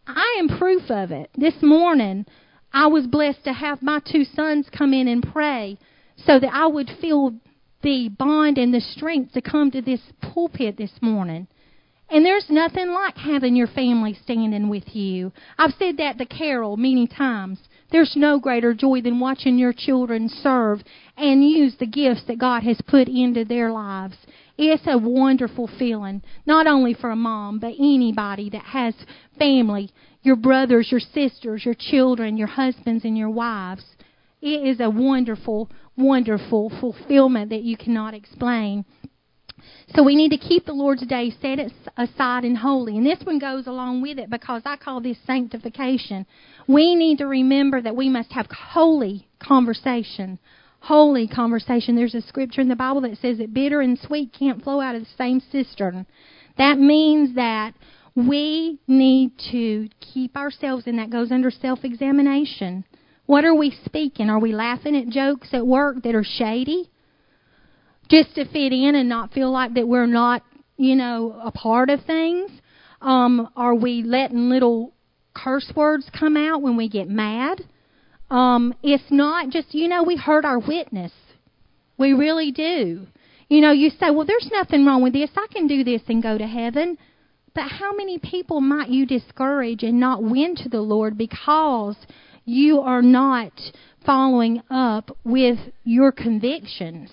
I 0.05 0.35
am 0.37 0.57
proof 0.57 0.89
of 0.89 1.11
it. 1.11 1.29
This 1.37 1.53
morning, 1.61 2.25
I 2.73 2.87
was 2.87 3.07
blessed 3.07 3.43
to 3.45 3.53
have 3.53 3.81
my 3.81 3.99
two 3.99 4.23
sons 4.23 4.67
come 4.71 4.93
in 4.93 5.07
and 5.07 5.23
pray 5.23 5.77
so 6.17 6.39
that 6.39 6.53
I 6.53 6.67
would 6.67 6.89
feel 7.01 7.33
the 7.81 8.09
bond 8.09 8.57
and 8.57 8.73
the 8.73 8.81
strength 8.81 9.33
to 9.33 9.41
come 9.41 9.71
to 9.71 9.81
this 9.81 10.01
pulpit 10.21 10.77
this 10.77 11.01
morning. 11.01 11.47
And 12.11 12.25
there's 12.25 12.49
nothing 12.49 12.89
like 12.91 13.17
having 13.17 13.55
your 13.55 13.67
family 13.67 14.17
standing 14.23 14.67
with 14.67 14.95
you. 14.95 15.31
I've 15.57 15.75
said 15.77 15.97
that 15.97 16.17
to 16.17 16.25
Carol 16.25 16.75
many 16.75 17.05
times. 17.07 17.59
There's 17.91 18.13
no 18.15 18.39
greater 18.39 18.73
joy 18.73 19.01
than 19.01 19.19
watching 19.19 19.57
your 19.57 19.73
children 19.73 20.27
serve 20.27 20.81
and 21.17 21.47
use 21.47 21.75
the 21.79 21.85
gifts 21.85 22.23
that 22.27 22.39
God 22.39 22.63
has 22.63 22.81
put 22.87 23.07
into 23.07 23.45
their 23.45 23.71
lives. 23.71 24.17
It's 24.57 24.83
a 24.87 24.97
wonderful 24.97 25.69
feeling, 25.79 26.21
not 26.45 26.67
only 26.67 26.93
for 26.93 27.11
a 27.11 27.15
mom, 27.15 27.59
but 27.59 27.75
anybody 27.79 28.49
that 28.49 28.65
has 28.65 28.93
family, 29.37 29.91
your 30.21 30.35
brothers, 30.35 30.91
your 30.91 30.99
sisters, 30.99 31.65
your 31.65 31.75
children, 31.77 32.37
your 32.37 32.47
husbands, 32.47 33.05
and 33.05 33.17
your 33.17 33.29
wives. 33.29 33.83
It 34.41 34.67
is 34.67 34.79
a 34.79 34.89
wonderful, 34.89 35.69
wonderful 35.97 36.71
fulfillment 36.79 37.49
that 37.49 37.63
you 37.63 37.77
cannot 37.77 38.13
explain. 38.13 38.85
So 39.95 40.03
we 40.03 40.15
need 40.15 40.29
to 40.29 40.37
keep 40.37 40.65
the 40.65 40.73
Lord's 40.73 41.05
day 41.05 41.33
set 41.41 41.59
aside 41.97 42.45
and 42.45 42.57
holy. 42.57 42.97
And 42.97 43.05
this 43.05 43.19
one 43.23 43.39
goes 43.39 43.67
along 43.67 44.01
with 44.01 44.17
it 44.17 44.29
because 44.29 44.61
I 44.65 44.77
call 44.77 45.01
this 45.01 45.17
sanctification. 45.25 46.25
We 46.67 46.95
need 46.95 47.17
to 47.17 47.25
remember 47.25 47.81
that 47.81 47.95
we 47.95 48.09
must 48.09 48.31
have 48.31 48.47
holy 48.51 49.27
conversation. 49.39 50.39
Holy 50.81 51.27
conversation. 51.27 51.95
There's 51.95 52.15
a 52.15 52.21
scripture 52.21 52.61
in 52.61 52.69
the 52.69 52.75
Bible 52.75 53.01
that 53.01 53.17
says 53.17 53.39
that 53.39 53.53
bitter 53.53 53.81
and 53.81 53.99
sweet 53.99 54.31
can't 54.37 54.63
flow 54.63 54.79
out 54.79 54.95
of 54.95 55.01
the 55.01 55.09
same 55.17 55.41
cistern. 55.51 56.05
That 56.57 56.79
means 56.79 57.35
that 57.35 57.73
we 58.27 58.79
need 58.87 59.31
to 59.51 59.87
keep 59.99 60.35
ourselves, 60.35 60.87
and 60.87 60.99
that 60.99 61.09
goes 61.09 61.31
under 61.31 61.51
self 61.51 61.79
examination. 61.83 62.85
What 63.25 63.45
are 63.45 63.53
we 63.53 63.77
speaking? 63.85 64.29
Are 64.29 64.39
we 64.39 64.53
laughing 64.53 64.95
at 64.95 65.09
jokes 65.09 65.49
at 65.53 65.65
work 65.65 66.01
that 66.03 66.15
are 66.15 66.23
shady? 66.23 66.89
Just 68.09 68.33
to 68.35 68.45
fit 68.45 68.73
in 68.73 68.95
and 68.95 69.07
not 69.07 69.31
feel 69.31 69.51
like 69.51 69.75
that 69.75 69.87
we're 69.87 70.07
not, 70.07 70.43
you 70.77 70.95
know, 70.95 71.39
a 71.43 71.51
part 71.51 71.89
of 71.91 72.03
things? 72.05 72.49
Um, 73.01 73.49
are 73.55 73.75
we 73.75 74.01
letting 74.01 74.49
little 74.49 74.93
curse 75.35 75.71
words 75.75 76.09
come 76.17 76.35
out 76.35 76.61
when 76.61 76.75
we 76.75 76.89
get 76.89 77.07
mad? 77.07 77.61
Um, 78.31 78.73
it's 78.83 79.11
not 79.11 79.49
just, 79.49 79.73
you 79.73 79.87
know, 79.87 80.03
we 80.03 80.15
hurt 80.15 80.43
our 80.43 80.59
witness. 80.59 81.11
We 81.97 82.13
really 82.13 82.51
do. 82.51 83.07
You 83.47 83.61
know, 83.61 83.71
you 83.71 83.89
say, 83.89 84.11
well, 84.11 84.25
there's 84.25 84.49
nothing 84.51 84.85
wrong 84.85 85.01
with 85.01 85.13
this. 85.13 85.29
I 85.35 85.47
can 85.51 85.67
do 85.67 85.83
this 85.83 86.01
and 86.07 86.21
go 86.21 86.37
to 86.37 86.45
heaven. 86.45 86.97
But 87.59 87.71
how 87.71 87.93
many 87.93 88.17
people 88.17 88.61
might 88.61 88.87
you 88.87 89.05
discourage 89.05 89.83
and 89.83 89.99
not 89.99 90.23
win 90.23 90.55
to 90.63 90.69
the 90.69 90.79
Lord 90.79 91.17
because 91.17 91.97
you 92.45 92.79
are 92.79 93.01
not 93.01 93.51
following 94.05 94.63
up 94.69 95.11
with 95.25 95.59
your 95.83 96.13
convictions? 96.13 97.11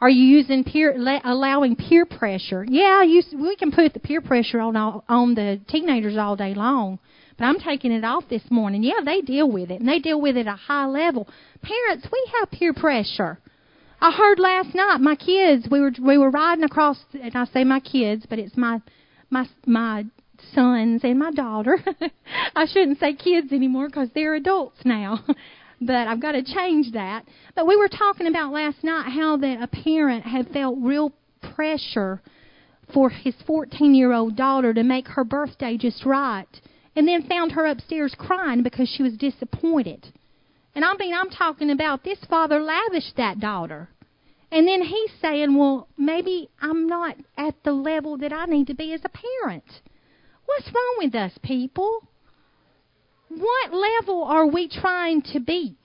Are 0.00 0.08
you 0.08 0.24
using 0.24 0.64
peer, 0.64 0.96
allowing 1.22 1.76
peer 1.76 2.06
pressure? 2.06 2.64
Yeah, 2.66 3.02
you, 3.02 3.22
we 3.34 3.56
can 3.56 3.72
put 3.72 3.92
the 3.92 4.00
peer 4.00 4.22
pressure 4.22 4.58
on 4.58 4.74
all, 4.74 5.04
on 5.06 5.34
the 5.34 5.60
teenagers 5.68 6.16
all 6.16 6.34
day 6.34 6.54
long, 6.54 6.98
but 7.36 7.44
I'm 7.44 7.58
taking 7.58 7.92
it 7.92 8.06
off 8.06 8.24
this 8.30 8.50
morning. 8.50 8.82
Yeah, 8.82 9.04
they 9.04 9.20
deal 9.20 9.50
with 9.50 9.70
it, 9.70 9.80
and 9.80 9.88
they 9.88 9.98
deal 9.98 10.18
with 10.18 10.38
it 10.38 10.46
at 10.46 10.54
a 10.54 10.56
high 10.56 10.86
level. 10.86 11.28
Parents, 11.60 12.08
we 12.10 12.32
have 12.40 12.50
peer 12.50 12.72
pressure. 12.72 13.38
I 14.00 14.12
heard 14.12 14.38
last 14.38 14.74
night 14.74 15.02
my 15.02 15.14
kids. 15.14 15.68
We 15.70 15.82
were 15.82 15.92
we 16.00 16.16
were 16.16 16.30
riding 16.30 16.64
across, 16.64 16.96
and 17.12 17.36
I 17.36 17.44
say 17.44 17.64
my 17.64 17.80
kids, 17.80 18.24
but 18.26 18.38
it's 18.38 18.56
my 18.56 18.80
my 19.34 19.46
my 19.66 20.06
sons 20.54 21.02
and 21.04 21.18
my 21.18 21.32
daughter. 21.32 21.78
I 22.56 22.66
shouldn't 22.66 23.00
say 23.00 23.14
kids 23.14 23.52
anymore 23.52 23.88
because 23.88 24.08
they're 24.14 24.34
adults 24.34 24.78
now. 24.84 25.24
but 25.80 26.06
I've 26.06 26.22
got 26.22 26.32
to 26.32 26.42
change 26.42 26.92
that. 26.92 27.24
But 27.54 27.66
we 27.66 27.76
were 27.76 27.88
talking 27.88 28.28
about 28.28 28.52
last 28.52 28.82
night 28.82 29.10
how 29.10 29.36
that 29.38 29.60
a 29.60 29.66
parent 29.66 30.24
had 30.24 30.48
felt 30.48 30.78
real 30.80 31.12
pressure 31.54 32.22
for 32.92 33.10
his 33.10 33.34
14 33.46 33.94
year 33.94 34.12
old 34.12 34.36
daughter 34.36 34.72
to 34.72 34.82
make 34.82 35.08
her 35.08 35.24
birthday 35.24 35.76
just 35.76 36.06
right, 36.06 36.60
and 36.96 37.08
then 37.08 37.26
found 37.28 37.52
her 37.52 37.66
upstairs 37.66 38.14
crying 38.16 38.62
because 38.62 38.88
she 38.88 39.02
was 39.02 39.16
disappointed. 39.16 40.06
And 40.76 40.84
I 40.84 40.94
mean, 40.94 41.14
I'm 41.14 41.30
talking 41.30 41.70
about 41.70 42.04
this 42.04 42.18
father 42.28 42.60
lavished 42.60 43.16
that 43.16 43.40
daughter. 43.40 43.88
And 44.50 44.68
then 44.68 44.82
he's 44.82 45.10
saying, 45.20 45.56
well, 45.56 45.88
maybe 45.96 46.48
I'm 46.60 46.86
not 46.86 47.16
at 47.36 47.54
the 47.64 47.72
level 47.72 48.16
that 48.18 48.32
I 48.32 48.44
need 48.46 48.68
to 48.68 48.74
be 48.74 48.92
as 48.92 49.00
a 49.04 49.08
parent. 49.08 49.64
What's 50.46 50.66
wrong 50.66 50.94
with 50.98 51.14
us, 51.14 51.32
people? 51.42 52.06
What 53.28 53.72
level 53.72 54.22
are 54.24 54.46
we 54.46 54.68
trying 54.68 55.22
to 55.32 55.40
beat? 55.40 55.78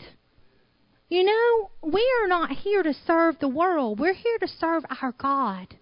You 1.09 1.23
know, 1.23 1.71
we 1.81 2.07
are 2.21 2.27
not 2.27 2.51
here 2.51 2.83
to 2.83 2.93
serve 3.07 3.39
the 3.39 3.47
world. 3.47 3.99
We're 3.99 4.13
here 4.13 4.37
to 4.39 4.47
serve 4.47 4.83
our 5.01 5.13
God. 5.13 5.75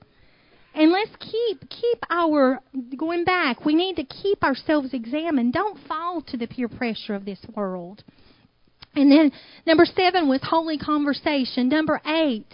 And 0.74 0.92
let's 0.92 1.12
keep 1.20 1.70
keep 1.70 2.04
our 2.10 2.62
going 2.96 3.26
back. 3.26 3.66
We 3.66 3.74
need 3.74 3.96
to 3.96 4.04
keep 4.04 4.44
ourselves 4.44 4.94
examined. 4.94 5.54
Don't 5.54 5.80
fall 5.88 6.22
to 6.28 6.38
the 6.38 6.48
peer 6.48 6.70
pressure 6.70 7.16
of 7.16 7.26
this 7.26 7.40
world. 7.56 8.04
And 8.98 9.12
then 9.12 9.32
number 9.68 9.86
seven 9.86 10.28
was 10.28 10.40
holy 10.42 10.80
conversation. 10.80 11.70
Number 11.70 12.02
eight, 12.04 12.52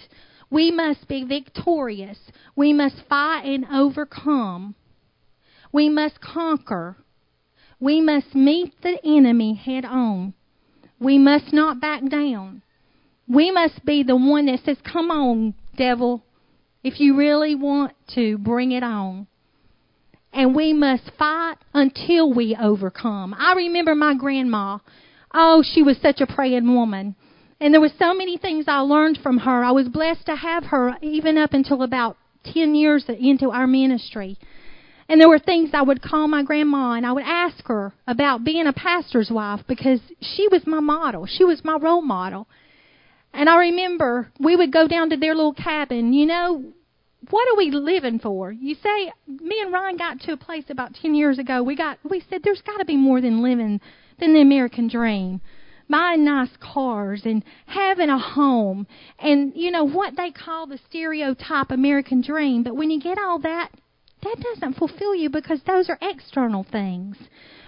we 0.51 0.71
must 0.71 1.07
be 1.07 1.23
victorious. 1.23 2.17
We 2.53 2.73
must 2.73 2.97
fight 3.07 3.45
and 3.45 3.65
overcome. 3.71 4.75
We 5.71 5.87
must 5.87 6.19
conquer. 6.19 6.97
We 7.79 8.01
must 8.01 8.35
meet 8.35 8.73
the 8.81 8.97
enemy 9.05 9.55
head 9.55 9.85
on. 9.85 10.33
We 10.99 11.17
must 11.17 11.53
not 11.53 11.79
back 11.79 12.09
down. 12.09 12.61
We 13.25 13.49
must 13.49 13.85
be 13.85 14.03
the 14.03 14.17
one 14.17 14.47
that 14.47 14.59
says, 14.65 14.77
Come 14.83 15.11
on, 15.11 15.53
devil, 15.77 16.25
if 16.83 16.99
you 16.99 17.15
really 17.15 17.55
want 17.55 17.93
to, 18.15 18.37
bring 18.37 18.73
it 18.73 18.83
on. 18.83 19.27
And 20.33 20.53
we 20.53 20.73
must 20.73 21.09
fight 21.17 21.55
until 21.73 22.33
we 22.33 22.57
overcome. 22.61 23.33
I 23.33 23.53
remember 23.53 23.95
my 23.95 24.13
grandma. 24.13 24.79
Oh, 25.33 25.63
she 25.63 25.81
was 25.81 25.97
such 25.97 26.21
a 26.21 26.27
praying 26.27 26.73
woman. 26.73 27.15
And 27.59 27.73
there 27.73 27.81
was 27.81 27.93
so 27.97 28.13
many 28.13 28.37
things 28.37 28.65
I 28.67 28.79
learned 28.79 29.19
from 29.23 29.37
her. 29.39 29.63
I 29.63 29.71
was 29.71 29.87
blessed 29.87 30.25
to 30.25 30.35
have 30.35 30.65
her 30.65 30.97
even 31.01 31.37
up 31.37 31.53
until 31.53 31.81
about 31.81 32.17
10 32.53 32.75
years 32.75 33.05
into 33.07 33.51
our 33.51 33.67
ministry. 33.67 34.37
And 35.09 35.19
there 35.19 35.29
were 35.29 35.39
things 35.39 35.71
I 35.73 35.81
would 35.81 36.01
call 36.01 36.27
my 36.27 36.43
grandma 36.43 36.93
and 36.93 37.05
I 37.05 37.11
would 37.11 37.23
ask 37.25 37.65
her 37.67 37.93
about 38.07 38.43
being 38.43 38.67
a 38.67 38.73
pastor's 38.73 39.29
wife 39.31 39.61
because 39.67 39.99
she 40.21 40.47
was 40.49 40.65
my 40.65 40.79
model. 40.79 41.25
She 41.25 41.43
was 41.43 41.63
my 41.63 41.77
role 41.77 42.01
model. 42.01 42.47
And 43.33 43.49
I 43.49 43.57
remember 43.57 44.31
we 44.39 44.55
would 44.55 44.71
go 44.71 44.87
down 44.87 45.09
to 45.09 45.17
their 45.17 45.35
little 45.35 45.53
cabin. 45.53 46.13
You 46.13 46.25
know, 46.25 46.63
what 47.29 47.47
are 47.47 47.57
we 47.57 47.71
living 47.71 48.19
for? 48.19 48.51
You 48.51 48.75
say 48.75 49.11
me 49.27 49.59
and 49.61 49.73
Ryan 49.73 49.97
got 49.97 50.19
to 50.21 50.33
a 50.33 50.37
place 50.37 50.65
about 50.69 50.95
10 50.95 51.15
years 51.15 51.39
ago. 51.39 51.63
We 51.63 51.75
got 51.75 51.97
we 52.09 52.23
said 52.29 52.41
there's 52.43 52.61
got 52.61 52.77
to 52.77 52.85
be 52.85 52.97
more 52.97 53.21
than 53.21 53.41
living 53.41 53.81
than 54.23 54.33
the 54.33 54.41
American 54.41 54.87
dream. 54.87 55.41
Buying 55.89 56.23
nice 56.23 56.55
cars 56.61 57.23
and 57.25 57.43
having 57.65 58.09
a 58.09 58.17
home 58.17 58.87
and 59.19 59.51
you 59.53 59.69
know 59.69 59.83
what 59.83 60.15
they 60.15 60.31
call 60.31 60.65
the 60.65 60.79
stereotype 60.89 61.71
American 61.71 62.21
dream, 62.21 62.63
but 62.63 62.75
when 62.75 62.89
you 62.89 63.01
get 63.01 63.17
all 63.19 63.39
that 63.39 63.69
that 64.23 64.37
doesn't 64.39 64.77
fulfill 64.77 65.13
you 65.13 65.29
because 65.29 65.59
those 65.67 65.89
are 65.89 65.97
external 66.01 66.65
things. 66.71 67.17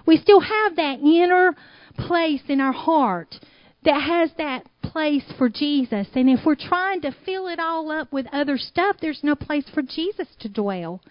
We 0.06 0.15
still 0.15 0.39
have 0.39 0.78
that 0.78 1.00
inner 1.02 1.54
place 1.98 2.44
in 2.48 2.62
our 2.62 2.72
heart 2.72 3.36
that 3.84 4.02
has 4.02 4.32
that 4.38 4.65
place 4.82 5.26
for 5.38 5.50
Jesus. 5.50 6.08
And 6.15 6.30
if 6.30 6.46
we're 6.46 6.56
trying 6.56 7.02
to 7.02 7.15
fill 7.26 7.48
it 7.48 7.60
all 7.60 7.91
up 7.91 8.13
with 8.13 8.28
other 8.32 8.58
stuff, 8.58 8.96
there's 9.02 9.20
no 9.24 9.36
place 9.36 9.65
for 9.74 9.82
Jesus 9.82 10.30
to 10.39 10.50
dwell. 10.50 11.02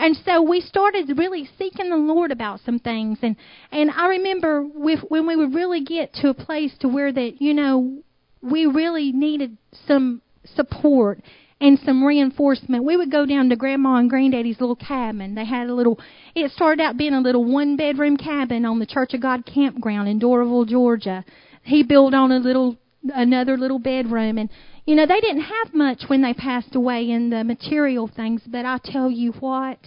And 0.00 0.16
so 0.24 0.40
we 0.40 0.62
started 0.62 1.18
really 1.18 1.46
seeking 1.58 1.90
the 1.90 1.96
Lord 1.96 2.32
about 2.32 2.60
some 2.64 2.78
things. 2.78 3.18
And 3.20 3.36
and 3.70 3.90
I 3.90 4.08
remember 4.08 4.64
with, 4.64 5.00
when 5.08 5.26
we 5.26 5.36
would 5.36 5.54
really 5.54 5.84
get 5.84 6.14
to 6.14 6.30
a 6.30 6.34
place 6.34 6.72
to 6.80 6.88
where 6.88 7.12
that 7.12 7.42
you 7.42 7.52
know 7.52 8.02
we 8.40 8.64
really 8.64 9.12
needed 9.12 9.58
some 9.86 10.22
support 10.56 11.20
and 11.60 11.78
some 11.80 12.02
reinforcement. 12.02 12.82
We 12.82 12.96
would 12.96 13.10
go 13.10 13.26
down 13.26 13.50
to 13.50 13.56
Grandma 13.56 13.96
and 13.96 14.08
Granddaddy's 14.08 14.58
little 14.58 14.74
cabin. 14.74 15.34
They 15.34 15.44
had 15.44 15.68
a 15.68 15.74
little. 15.74 16.00
It 16.34 16.50
started 16.52 16.82
out 16.82 16.96
being 16.96 17.12
a 17.12 17.20
little 17.20 17.44
one 17.44 17.76
bedroom 17.76 18.16
cabin 18.16 18.64
on 18.64 18.78
the 18.78 18.86
Church 18.86 19.12
of 19.12 19.20
God 19.20 19.44
campground 19.44 20.08
in 20.08 20.18
Doraville, 20.18 20.66
Georgia. 20.66 21.26
He 21.62 21.82
built 21.82 22.14
on 22.14 22.32
a 22.32 22.38
little 22.38 22.78
another 23.14 23.58
little 23.58 23.78
bedroom 23.78 24.38
and 24.38 24.48
you 24.90 24.96
know 24.96 25.06
they 25.06 25.20
didn't 25.20 25.42
have 25.42 25.72
much 25.72 26.02
when 26.08 26.22
they 26.22 26.34
passed 26.34 26.74
away 26.74 27.08
in 27.10 27.30
the 27.30 27.44
material 27.44 28.10
things 28.14 28.42
but 28.46 28.64
i 28.64 28.78
tell 28.82 29.10
you 29.10 29.32
what 29.32 29.78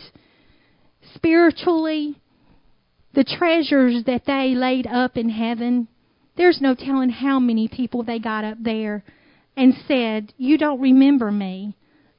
spiritually 1.14 2.16
the 3.14 3.24
treasures 3.24 4.04
that 4.06 4.24
they 4.26 4.56
laid 4.56 4.88
up 4.88 5.18
in 5.18 5.30
heaven 5.30 5.88
there's 6.36 6.60
no 6.62 6.74
telling 6.74 7.10
how 7.10 7.40
many 7.40 7.68
people 7.68 8.04
they 8.04 8.20
got 8.20 8.44
up 8.44 8.58
there 8.62 9.04
and 9.56 9.74
said, 9.88 10.34
You 10.38 10.58
don't 10.58 10.82
remember 10.82 11.32
me, 11.32 11.76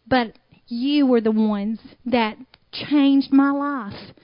but 0.06 0.32
you 0.68 1.06
were 1.06 1.20
the 1.20 1.32
ones 1.32 1.80
that 2.06 2.36
changed 2.72 3.32
my 3.32 3.50
life. 3.50 4.14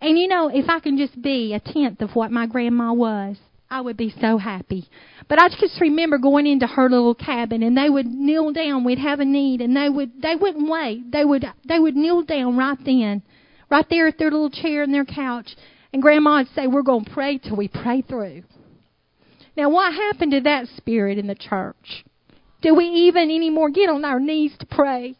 And 0.00 0.18
you 0.18 0.28
know, 0.28 0.48
if 0.48 0.68
I 0.68 0.80
can 0.80 0.96
just 0.96 1.20
be 1.20 1.54
a 1.54 1.60
tenth 1.60 2.00
of 2.00 2.10
what 2.14 2.30
my 2.30 2.46
grandma 2.46 2.92
was, 2.92 3.36
I 3.72 3.80
would 3.80 3.96
be 3.96 4.14
so 4.20 4.36
happy. 4.36 4.86
But 5.30 5.40
I 5.40 5.48
just 5.48 5.80
remember 5.80 6.18
going 6.18 6.46
into 6.46 6.66
her 6.66 6.90
little 6.90 7.14
cabin 7.14 7.62
and 7.62 7.74
they 7.74 7.88
would 7.88 8.04
kneel 8.06 8.52
down, 8.52 8.84
we'd 8.84 8.98
have 8.98 9.18
a 9.18 9.24
need 9.24 9.62
and 9.62 9.74
they 9.74 9.88
would 9.88 10.20
they 10.20 10.36
wouldn't 10.36 10.70
wait. 10.70 11.10
They 11.10 11.24
would 11.24 11.46
they 11.66 11.78
would 11.78 11.96
kneel 11.96 12.22
down 12.22 12.58
right 12.58 12.76
then, 12.84 13.22
right 13.70 13.86
there 13.88 14.08
at 14.08 14.18
their 14.18 14.30
little 14.30 14.50
chair 14.50 14.82
and 14.82 14.92
their 14.92 15.06
couch. 15.06 15.56
And 15.90 16.02
grandma 16.02 16.40
would 16.40 16.48
say, 16.54 16.66
We're 16.66 16.82
gonna 16.82 17.08
pray 17.14 17.38
till 17.38 17.56
we 17.56 17.68
pray 17.68 18.02
through. 18.02 18.42
Now 19.56 19.70
what 19.70 19.94
happened 19.94 20.32
to 20.32 20.40
that 20.42 20.66
spirit 20.76 21.16
in 21.16 21.26
the 21.26 21.34
church? 21.34 22.04
Do 22.60 22.74
we 22.74 22.84
even 22.84 23.30
anymore 23.30 23.70
get 23.70 23.88
on 23.88 24.04
our 24.04 24.20
knees 24.20 24.52
to 24.60 24.66
pray? 24.66 25.16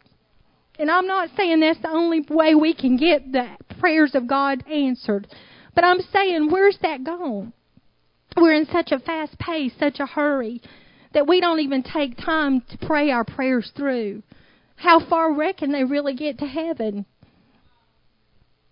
And 0.77 0.91
I'm 0.91 1.07
not 1.07 1.29
saying 1.35 1.59
that's 1.59 1.81
the 1.81 1.89
only 1.89 2.23
way 2.29 2.53
we 2.53 2.75
can 2.75 2.97
get 2.97 3.31
the 3.31 3.47
prayers 3.79 4.13
of 4.13 4.27
God 4.27 4.63
answered. 4.71 5.27
But 5.73 5.85
I'm 5.85 6.01
saying, 6.13 6.51
where's 6.51 6.77
that 6.83 7.03
gone? 7.03 7.51
We're 8.35 8.53
in 8.53 8.67
such 8.71 8.91
a 8.91 8.99
fast 8.99 9.37
pace, 9.37 9.73
such 9.79 9.99
a 9.99 10.05
hurry, 10.05 10.61
that 11.13 11.27
we 11.27 11.39
don't 11.39 11.59
even 11.59 11.83
take 11.83 12.17
time 12.17 12.61
to 12.69 12.77
pray 12.77 13.11
our 13.11 13.23
prayers 13.23 13.71
through. 13.75 14.23
How 14.75 14.99
far 15.07 15.33
reckon 15.33 15.71
they 15.71 15.83
really 15.83 16.15
get 16.15 16.39
to 16.39 16.45
heaven? 16.45 17.05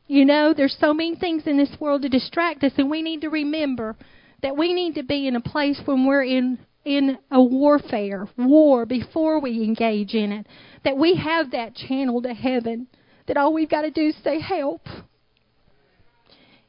You 0.07 0.25
know, 0.25 0.53
there's 0.53 0.75
so 0.79 0.93
many 0.93 1.15
things 1.15 1.43
in 1.45 1.57
this 1.57 1.75
world 1.79 2.01
to 2.01 2.09
distract 2.09 2.63
us, 2.63 2.73
and 2.77 2.89
we 2.89 3.01
need 3.01 3.21
to 3.21 3.29
remember 3.29 3.95
that 4.41 4.57
we 4.57 4.73
need 4.73 4.95
to 4.95 5.03
be 5.03 5.27
in 5.27 5.35
a 5.35 5.41
place 5.41 5.79
when 5.85 6.05
we're 6.05 6.23
in 6.23 6.59
in 6.83 7.19
a 7.29 7.41
warfare, 7.41 8.27
war, 8.37 8.85
before 8.87 9.39
we 9.39 9.63
engage 9.63 10.15
in 10.15 10.31
it, 10.31 10.47
that 10.83 10.97
we 10.97 11.15
have 11.15 11.51
that 11.51 11.75
channel 11.75 12.21
to 12.23 12.33
heaven, 12.33 12.87
that 13.27 13.37
all 13.37 13.53
we've 13.53 13.69
got 13.69 13.83
to 13.83 13.91
do 13.91 14.07
is 14.07 14.15
say, 14.23 14.39
Help. 14.39 14.81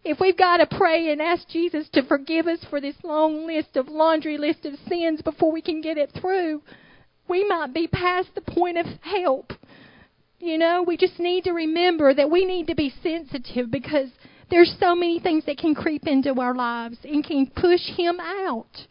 If 0.05 0.19
we've 0.19 0.37
got 0.37 0.57
to 0.57 0.67
pray 0.67 1.13
and 1.13 1.23
ask 1.23 1.49
Jesus 1.49 1.89
to 1.93 2.03
forgive 2.03 2.49
us 2.49 2.59
for 2.69 2.81
this 2.81 2.97
long 3.05 3.47
list 3.47 3.77
of 3.77 3.89
laundry 3.89 4.37
list 4.37 4.65
of 4.65 4.75
sins 4.89 5.23
before 5.23 5.53
we 5.53 5.63
can 5.63 5.81
get 5.81 5.97
it 5.97 6.11
through, 6.21 6.63
we 7.29 7.47
might 7.47 7.73
be 7.73 7.87
past 7.87 8.35
the 8.35 8.41
point 8.41 8.79
of 8.79 8.87
help. 9.01 9.53
You 10.41 10.59
know, 10.59 10.83
we 10.83 10.97
just 10.97 11.21
need 11.21 11.45
to 11.45 11.53
remember 11.53 12.13
that 12.15 12.31
we 12.31 12.45
need 12.45 12.67
to 12.67 12.75
be 12.75 12.93
sensitive 13.01 13.71
because 13.71 14.11
there's 14.51 14.75
so 14.81 14.97
many 14.97 15.21
things 15.21 15.45
that 15.47 15.59
can 15.59 15.75
creep 15.75 16.07
into 16.07 16.41
our 16.41 16.55
lives 16.55 16.99
and 17.05 17.25
can 17.25 17.47
push 17.55 17.83
him 17.97 18.19
out. 18.19 18.87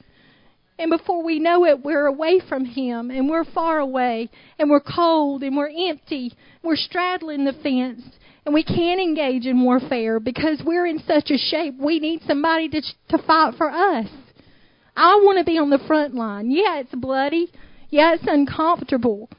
And 0.79 0.89
before 0.89 1.23
we 1.23 1.39
know 1.39 1.65
it, 1.65 1.83
we're 1.83 2.07
away 2.07 2.41
from 2.49 2.65
Him 2.65 3.11
and 3.11 3.29
we're 3.29 3.45
far 3.45 3.77
away 3.77 4.31
and 4.57 4.67
we're 4.67 4.79
cold 4.79 5.43
and 5.43 5.55
we're 5.55 5.69
empty. 5.69 6.33
We're 6.63 6.75
straddling 6.75 7.45
the 7.45 7.53
fence 7.53 8.01
and 8.45 8.53
we 8.53 8.63
can't 8.63 8.99
engage 8.99 9.45
in 9.45 9.63
warfare 9.63 10.19
because 10.19 10.61
we're 10.65 10.87
in 10.87 10.99
such 11.05 11.29
a 11.29 11.37
shape. 11.37 11.75
We 11.77 11.99
need 11.99 12.21
somebody 12.25 12.69
to, 12.69 12.81
to 13.09 13.23
fight 13.25 13.55
for 13.57 13.69
us. 13.69 14.07
I 14.95 15.19
want 15.23 15.37
to 15.37 15.45
be 15.45 15.57
on 15.57 15.69
the 15.69 15.79
front 15.87 16.15
line. 16.15 16.51
Yeah, 16.51 16.79
it's 16.79 16.93
bloody. 16.93 17.51
Yeah, 17.89 18.13
it's 18.13 18.25
uncomfortable. 18.27 19.29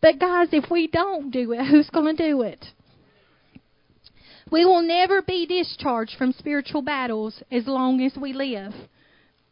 But 0.00 0.18
guys, 0.20 0.48
if 0.52 0.70
we 0.70 0.86
don't 0.86 1.30
do 1.30 1.52
it, 1.52 1.64
who's 1.66 1.90
going 1.90 2.16
to 2.16 2.30
do 2.30 2.42
it? 2.42 2.64
We 4.50 4.64
will 4.64 4.82
never 4.82 5.22
be 5.22 5.46
discharged 5.46 6.16
from 6.16 6.32
spiritual 6.32 6.82
battles 6.82 7.42
as 7.50 7.66
long 7.66 8.00
as 8.02 8.16
we 8.16 8.32
live 8.32 8.72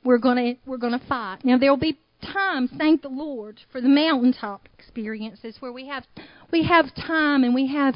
we're 0.05 0.19
going 0.19 0.37
to 0.37 0.61
we're 0.69 0.79
going 0.79 0.99
to 0.99 1.07
fight. 1.07 1.39
Now 1.45 1.59
there'll 1.59 1.77
be 1.77 1.99
times, 2.33 2.71
thank 2.79 3.03
the 3.03 3.09
Lord, 3.09 3.61
for 3.71 3.81
the 3.81 3.89
mountaintop 3.89 4.69
experiences 4.79 5.57
where 5.61 5.73
we 5.73 5.89
have 5.89 6.05
we 6.51 6.65
have 6.65 6.95
time 6.95 7.45
and 7.45 7.55
we 7.55 7.69
have 7.69 7.95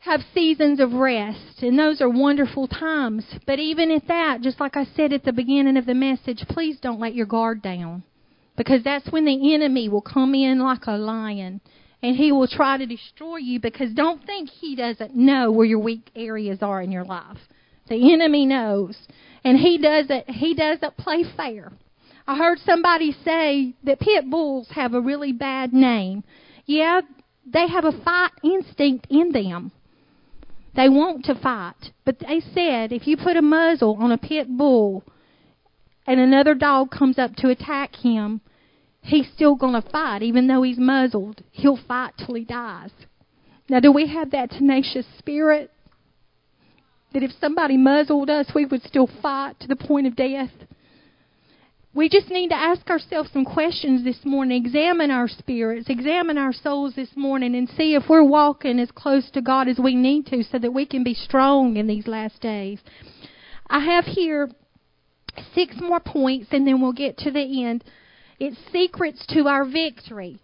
have 0.00 0.20
seasons 0.34 0.80
of 0.80 0.92
rest, 0.92 1.62
and 1.62 1.78
those 1.78 2.00
are 2.00 2.08
wonderful 2.08 2.68
times. 2.68 3.24
But 3.46 3.58
even 3.58 3.90
at 3.90 4.06
that, 4.08 4.40
just 4.42 4.60
like 4.60 4.76
I 4.76 4.84
said 4.84 5.12
at 5.12 5.24
the 5.24 5.32
beginning 5.32 5.76
of 5.76 5.86
the 5.86 5.94
message, 5.94 6.44
please 6.48 6.78
don't 6.80 7.00
let 7.00 7.14
your 7.14 7.26
guard 7.26 7.62
down. 7.62 8.04
Because 8.56 8.82
that's 8.82 9.10
when 9.10 9.24
the 9.24 9.54
enemy 9.54 9.88
will 9.88 10.02
come 10.02 10.34
in 10.34 10.58
like 10.58 10.86
a 10.86 10.96
lion 10.96 11.60
and 12.02 12.16
he 12.16 12.32
will 12.32 12.48
try 12.48 12.76
to 12.76 12.86
destroy 12.86 13.36
you 13.36 13.60
because 13.60 13.92
don't 13.92 14.24
think 14.24 14.50
he 14.50 14.76
doesn't 14.76 15.14
know 15.14 15.50
where 15.50 15.66
your 15.66 15.78
weak 15.78 16.10
areas 16.14 16.58
are 16.62 16.80
in 16.82 16.92
your 16.92 17.04
life. 17.04 17.38
The 17.88 18.12
enemy 18.12 18.46
knows 18.46 18.96
and 19.44 19.56
he 19.56 19.78
doesn't 19.78 20.28
he 20.30 20.54
doesn't 20.54 20.96
play 20.96 21.24
fair. 21.36 21.72
I 22.26 22.36
heard 22.36 22.58
somebody 22.66 23.16
say 23.24 23.74
that 23.84 24.00
pit 24.00 24.28
bulls 24.28 24.68
have 24.74 24.94
a 24.94 25.00
really 25.00 25.32
bad 25.32 25.72
name. 25.72 26.24
Yeah, 26.66 27.00
they 27.46 27.66
have 27.68 27.84
a 27.84 28.02
fight 28.04 28.32
instinct 28.44 29.06
in 29.08 29.32
them. 29.32 29.72
They 30.78 30.88
want 30.88 31.24
to 31.24 31.34
fight, 31.34 31.90
but 32.04 32.20
they 32.20 32.38
said 32.38 32.92
if 32.92 33.08
you 33.08 33.16
put 33.16 33.36
a 33.36 33.42
muzzle 33.42 33.96
on 33.98 34.12
a 34.12 34.16
pit 34.16 34.46
bull 34.48 35.02
and 36.06 36.20
another 36.20 36.54
dog 36.54 36.92
comes 36.92 37.18
up 37.18 37.34
to 37.38 37.48
attack 37.48 37.96
him, 37.96 38.40
he's 39.02 39.26
still 39.34 39.56
going 39.56 39.74
to 39.74 39.90
fight 39.90 40.22
even 40.22 40.46
though 40.46 40.62
he's 40.62 40.78
muzzled. 40.78 41.42
He'll 41.50 41.76
fight 41.88 42.12
till 42.16 42.36
he 42.36 42.44
dies. 42.44 42.92
Now, 43.68 43.80
do 43.80 43.90
we 43.90 44.06
have 44.06 44.30
that 44.30 44.52
tenacious 44.52 45.04
spirit? 45.18 45.72
that 47.12 47.22
if 47.22 47.30
somebody 47.40 47.76
muzzled 47.76 48.30
us, 48.30 48.46
we 48.54 48.66
would 48.66 48.82
still 48.82 49.08
fight 49.20 49.58
to 49.58 49.66
the 49.66 49.74
point 49.74 50.06
of 50.06 50.14
death. 50.14 50.50
We 51.94 52.08
just 52.10 52.28
need 52.28 52.48
to 52.48 52.54
ask 52.54 52.88
ourselves 52.90 53.30
some 53.32 53.46
questions 53.46 54.04
this 54.04 54.24
morning, 54.24 54.64
examine 54.64 55.10
our 55.10 55.26
spirits, 55.26 55.88
examine 55.88 56.36
our 56.36 56.52
souls 56.52 56.94
this 56.94 57.16
morning, 57.16 57.54
and 57.54 57.68
see 57.68 57.94
if 57.94 58.04
we're 58.08 58.22
walking 58.22 58.78
as 58.78 58.90
close 58.90 59.30
to 59.30 59.40
God 59.40 59.68
as 59.68 59.78
we 59.78 59.94
need 59.94 60.26
to 60.26 60.42
so 60.44 60.58
that 60.58 60.72
we 60.72 60.84
can 60.84 61.02
be 61.02 61.14
strong 61.14 61.76
in 61.76 61.86
these 61.86 62.06
last 62.06 62.40
days. 62.42 62.78
I 63.68 63.80
have 63.80 64.04
here 64.04 64.50
six 65.54 65.76
more 65.80 66.00
points, 66.00 66.48
and 66.50 66.66
then 66.66 66.82
we'll 66.82 66.92
get 66.92 67.16
to 67.18 67.30
the 67.30 67.64
end. 67.64 67.84
It's 68.38 68.58
secrets 68.70 69.24
to 69.30 69.48
our 69.48 69.64
victory. 69.64 70.38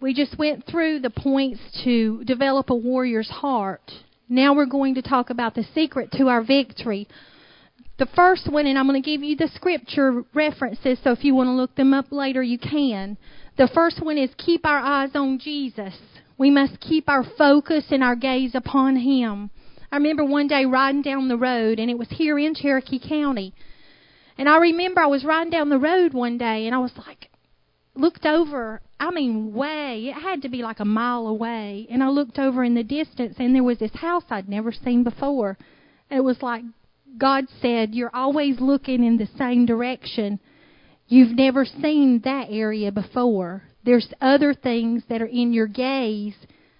We 0.00 0.14
just 0.14 0.38
went 0.38 0.66
through 0.66 1.00
the 1.00 1.10
points 1.10 1.60
to 1.84 2.22
develop 2.24 2.70
a 2.70 2.76
warrior's 2.76 3.28
heart. 3.28 3.90
Now 4.28 4.54
we're 4.54 4.66
going 4.66 4.94
to 4.94 5.02
talk 5.02 5.30
about 5.30 5.54
the 5.54 5.64
secret 5.74 6.12
to 6.12 6.28
our 6.28 6.44
victory. 6.44 7.08
The 7.98 8.06
first 8.06 8.50
one, 8.50 8.66
and 8.66 8.78
I'm 8.78 8.86
going 8.86 9.02
to 9.02 9.10
give 9.10 9.22
you 9.22 9.36
the 9.36 9.48
scripture 9.54 10.22
references, 10.34 10.98
so 11.02 11.12
if 11.12 11.24
you 11.24 11.34
want 11.34 11.48
to 11.48 11.52
look 11.52 11.74
them 11.76 11.94
up 11.94 12.12
later, 12.12 12.42
you 12.42 12.58
can. 12.58 13.16
The 13.56 13.68
first 13.68 14.04
one 14.04 14.18
is 14.18 14.30
keep 14.36 14.66
our 14.66 14.78
eyes 14.78 15.10
on 15.14 15.38
Jesus. 15.38 15.94
We 16.36 16.50
must 16.50 16.80
keep 16.80 17.08
our 17.08 17.24
focus 17.24 17.86
and 17.90 18.04
our 18.04 18.16
gaze 18.16 18.54
upon 18.54 18.96
Him. 18.96 19.50
I 19.90 19.96
remember 19.96 20.24
one 20.24 20.46
day 20.46 20.66
riding 20.66 21.02
down 21.02 21.28
the 21.28 21.38
road, 21.38 21.78
and 21.78 21.90
it 21.90 21.98
was 21.98 22.08
here 22.10 22.38
in 22.38 22.54
Cherokee 22.54 22.98
County. 22.98 23.54
And 24.36 24.48
I 24.48 24.58
remember 24.58 25.00
I 25.00 25.06
was 25.06 25.24
riding 25.24 25.50
down 25.50 25.70
the 25.70 25.78
road 25.78 26.12
one 26.12 26.36
day, 26.36 26.66
and 26.66 26.74
I 26.74 26.78
was 26.78 26.92
like, 26.98 27.30
looked 27.94 28.26
over 28.26 28.82
I 28.98 29.10
mean, 29.10 29.52
way. 29.52 30.08
It 30.08 30.14
had 30.14 30.42
to 30.42 30.48
be 30.48 30.62
like 30.62 30.80
a 30.80 30.84
mile 30.84 31.26
away. 31.26 31.86
And 31.90 32.02
I 32.02 32.08
looked 32.08 32.38
over 32.38 32.64
in 32.64 32.74
the 32.74 32.82
distance, 32.82 33.36
and 33.38 33.54
there 33.54 33.62
was 33.62 33.78
this 33.78 33.94
house 33.94 34.24
I'd 34.30 34.48
never 34.48 34.72
seen 34.72 35.04
before. 35.04 35.58
And 36.10 36.18
it 36.18 36.22
was 36.22 36.42
like 36.42 36.62
God 37.18 37.44
said, 37.60 37.94
You're 37.94 38.14
always 38.14 38.60
looking 38.60 39.04
in 39.04 39.16
the 39.16 39.28
same 39.38 39.66
direction. 39.66 40.40
You've 41.08 41.36
never 41.36 41.64
seen 41.64 42.20
that 42.24 42.48
area 42.50 42.90
before. 42.90 43.62
There's 43.84 44.12
other 44.20 44.52
things 44.54 45.04
that 45.08 45.22
are 45.22 45.26
in 45.26 45.52
your 45.52 45.68
gaze, 45.68 46.34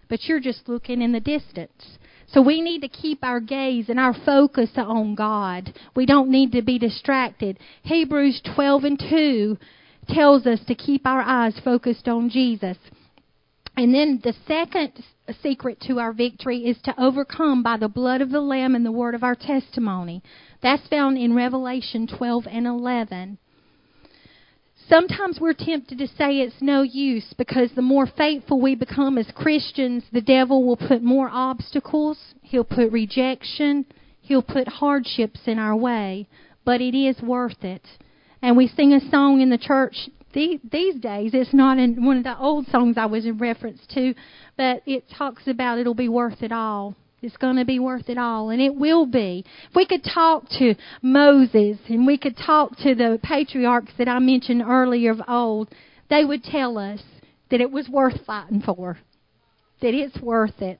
but 0.09 0.25
you're 0.25 0.41
just 0.41 0.69
looking 0.69 1.01
in 1.01 1.13
the 1.13 1.21
distance. 1.21 1.99
So 2.29 2.43
we 2.43 2.61
need 2.61 2.81
to 2.81 2.89
keep 2.89 3.23
our 3.23 3.39
gaze 3.39 3.89
and 3.89 4.01
our 4.01 4.15
focus 4.25 4.71
on 4.77 5.15
God. 5.15 5.73
We 5.95 6.07
don't 6.07 6.31
need 6.31 6.53
to 6.53 6.63
be 6.63 6.79
distracted. 6.79 7.59
Hebrews 7.83 8.43
12 8.57 8.85
and 8.85 8.99
2 8.99 9.57
tells 10.09 10.47
us 10.47 10.61
to 10.67 10.75
keep 10.75 11.07
our 11.07 11.23
eyes 11.23 11.59
focused 11.65 12.09
on 12.09 12.29
Jesus. 12.29 12.77
And 13.77 13.95
then 13.95 14.21
the 14.23 14.35
second 14.47 14.93
secret 15.43 15.81
to 15.83 15.99
our 15.99 16.13
victory 16.13 16.61
is 16.61 16.79
to 16.85 16.95
overcome 17.01 17.63
by 17.63 17.77
the 17.77 17.89
blood 17.89 18.21
of 18.21 18.31
the 18.31 18.41
Lamb 18.41 18.75
and 18.75 18.87
the 18.87 18.93
word 18.93 19.15
of 19.15 19.23
our 19.23 19.35
testimony. 19.35 20.23
That's 20.63 20.87
found 20.89 21.19
in 21.19 21.35
Revelation 21.35 22.07
12 22.07 22.47
and 22.51 22.67
11. 22.67 23.39
Sometimes 24.89 25.39
we're 25.41 25.53
tempted 25.53 25.99
to 25.99 26.07
say 26.07 26.39
it's 26.39 26.63
no 26.63 26.83
use 26.83 27.35
because 27.37 27.71
the 27.75 27.83
more 27.83 28.07
faithful 28.07 28.61
we 28.61 28.77
become 28.77 29.19
as 29.19 29.27
Christians, 29.35 30.05
the 30.13 30.21
devil 30.21 30.65
will 30.65 30.77
put 30.77 31.03
more 31.03 31.29
obstacles, 31.31 32.19
he'll 32.43 32.65
put 32.65 32.93
rejection, 32.93 33.85
he'll 34.21 34.43
put 34.43 34.69
hardships 34.69 35.41
in 35.47 35.59
our 35.59 35.77
way. 35.77 36.29
But 36.65 36.81
it 36.81 36.97
is 36.97 37.21
worth 37.21 37.65
it 37.65 37.83
and 38.43 38.57
we 38.57 38.69
sing 38.69 38.93
a 38.93 39.11
song 39.11 39.41
in 39.41 39.51
the 39.51 39.59
church 39.59 40.09
these 40.37 41.01
days. 41.01 41.31
It's 41.33 41.55
not 41.55 41.79
in 41.79 42.05
one 42.05 42.19
of 42.19 42.25
the 42.25 42.39
old 42.39 42.67
songs 42.69 42.97
I 42.99 43.07
was 43.07 43.25
in 43.25 43.39
reference 43.39 43.81
to, 43.95 44.15
but 44.57 44.83
it 44.87 45.05
talks 45.17 45.47
about 45.47 45.79
it'll 45.79 45.95
be 45.95 46.09
worth 46.09 46.43
it 46.43 46.53
all. 46.53 46.95
It's 47.23 47.37
going 47.39 47.57
to 47.57 47.65
be 47.65 47.79
worth 47.79 48.11
it 48.11 48.19
all, 48.19 48.51
and 48.51 48.61
it 48.61 48.75
will 48.77 49.07
be. 49.07 49.45
If 49.71 49.75
we 49.75 49.87
could 49.87 50.05
talk 50.05 50.49
to 50.59 50.75
Moses 51.01 51.79
and 51.89 52.07
we 52.07 52.19
could 52.19 52.37
talk 52.37 52.77
to 52.79 52.95
the 52.95 53.19
patriarchs 53.23 53.93
that 53.99 54.09
I 54.09 54.19
mentioned 54.19 54.63
earlier 54.63 55.13
of 55.13 55.23
old, 55.27 55.69
they 56.11 56.25
would 56.25 56.45
tell 56.45 56.77
us 56.77 57.01
that 57.51 57.63
it 57.63 57.71
was 57.71 57.89
worth 57.89 58.25
fighting 58.27 58.61
for, 58.61 58.99
that 59.81 59.95
it's 59.95 60.21
worth 60.21 60.61
it. 60.61 60.79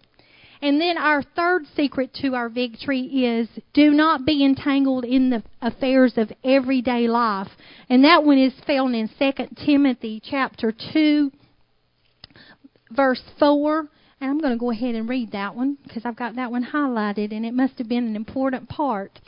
And 0.63 0.81
then 0.81 0.97
our 0.97 1.23
third 1.23 1.65
secret 1.77 2.15
to 2.23 2.35
our 2.35 2.49
victory 2.49 3.01
is 3.01 3.49
do 3.75 3.91
not 3.91 4.25
be 4.25 4.45
entangled 4.45 5.05
in 5.05 5.31
the 5.31 5.43
affairs 5.61 6.15
of 6.17 6.33
everyday 6.45 7.09
life. 7.09 7.49
And 7.89 8.05
that 8.05 8.25
one 8.25 8.39
is 8.39 8.55
found 8.67 8.95
in 8.95 9.09
2 9.19 9.33
Timothy 9.65 10.21
chapter 10.25 10.73
2 10.93 11.31
verse 12.91 13.23
4. 13.39 13.89
And 14.21 14.31
I'm 14.31 14.41
going 14.41 14.55
to 14.55 14.59
go 14.59 14.71
ahead 14.71 14.95
and 14.95 15.09
read 15.09 15.33
that 15.33 15.55
one 15.55 15.77
because 15.83 16.03
I've 16.07 16.17
got 16.17 16.37
that 16.37 16.51
one 16.51 16.65
highlighted 16.65 17.33
and 17.33 17.45
it 17.45 17.53
must 17.53 17.77
have 17.79 17.89
been 17.89 18.07
an 18.07 18.17
important 18.17 18.69
part. 18.69 19.21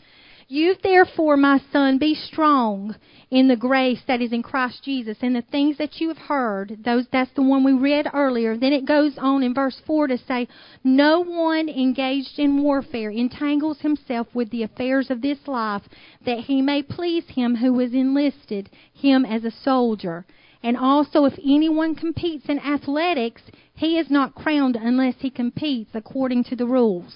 You 0.50 0.76
therefore, 0.82 1.36
my 1.36 1.60
son, 1.70 1.98
be 1.98 2.14
strong 2.14 2.96
in 3.30 3.48
the 3.48 3.56
grace 3.56 4.00
that 4.06 4.22
is 4.22 4.32
in 4.32 4.42
Christ 4.42 4.82
Jesus 4.82 5.18
and 5.20 5.36
the 5.36 5.42
things 5.42 5.76
that 5.76 6.00
you 6.00 6.08
have 6.08 6.16
heard. 6.16 6.78
Those 6.86 7.06
that's 7.12 7.30
the 7.34 7.42
one 7.42 7.64
we 7.64 7.74
read 7.74 8.08
earlier. 8.14 8.56
Then 8.56 8.72
it 8.72 8.86
goes 8.86 9.18
on 9.18 9.42
in 9.42 9.52
verse 9.52 9.78
4 9.86 10.06
to 10.06 10.16
say, 10.16 10.48
No 10.82 11.20
one 11.20 11.68
engaged 11.68 12.38
in 12.38 12.62
warfare 12.62 13.10
entangles 13.10 13.80
himself 13.80 14.26
with 14.34 14.48
the 14.48 14.62
affairs 14.62 15.10
of 15.10 15.20
this 15.20 15.46
life 15.46 15.82
that 16.24 16.38
he 16.38 16.62
may 16.62 16.82
please 16.82 17.24
him 17.28 17.56
who 17.56 17.78
is 17.80 17.92
enlisted, 17.92 18.70
him 18.94 19.26
as 19.26 19.44
a 19.44 19.50
soldier. 19.50 20.24
And 20.62 20.78
also 20.78 21.26
if 21.26 21.38
anyone 21.44 21.94
competes 21.94 22.46
in 22.48 22.58
athletics, 22.58 23.42
he 23.74 23.98
is 23.98 24.10
not 24.10 24.34
crowned 24.34 24.76
unless 24.76 25.16
he 25.18 25.28
competes 25.28 25.90
according 25.92 26.44
to 26.44 26.56
the 26.56 26.66
rules. 26.66 27.14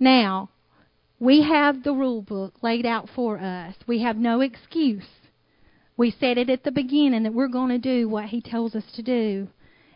Now, 0.00 0.50
we 1.20 1.42
have 1.42 1.82
the 1.82 1.92
rule 1.92 2.22
book 2.22 2.54
laid 2.62 2.86
out 2.86 3.08
for 3.14 3.38
us. 3.38 3.74
We 3.86 4.02
have 4.02 4.16
no 4.16 4.40
excuse. 4.40 5.08
We 5.96 6.14
said 6.18 6.38
it 6.38 6.48
at 6.48 6.62
the 6.62 6.70
beginning 6.70 7.24
that 7.24 7.34
we're 7.34 7.48
going 7.48 7.70
to 7.70 7.78
do 7.78 8.08
what 8.08 8.26
He 8.26 8.40
tells 8.40 8.74
us 8.74 8.84
to 8.94 9.02
do. 9.02 9.48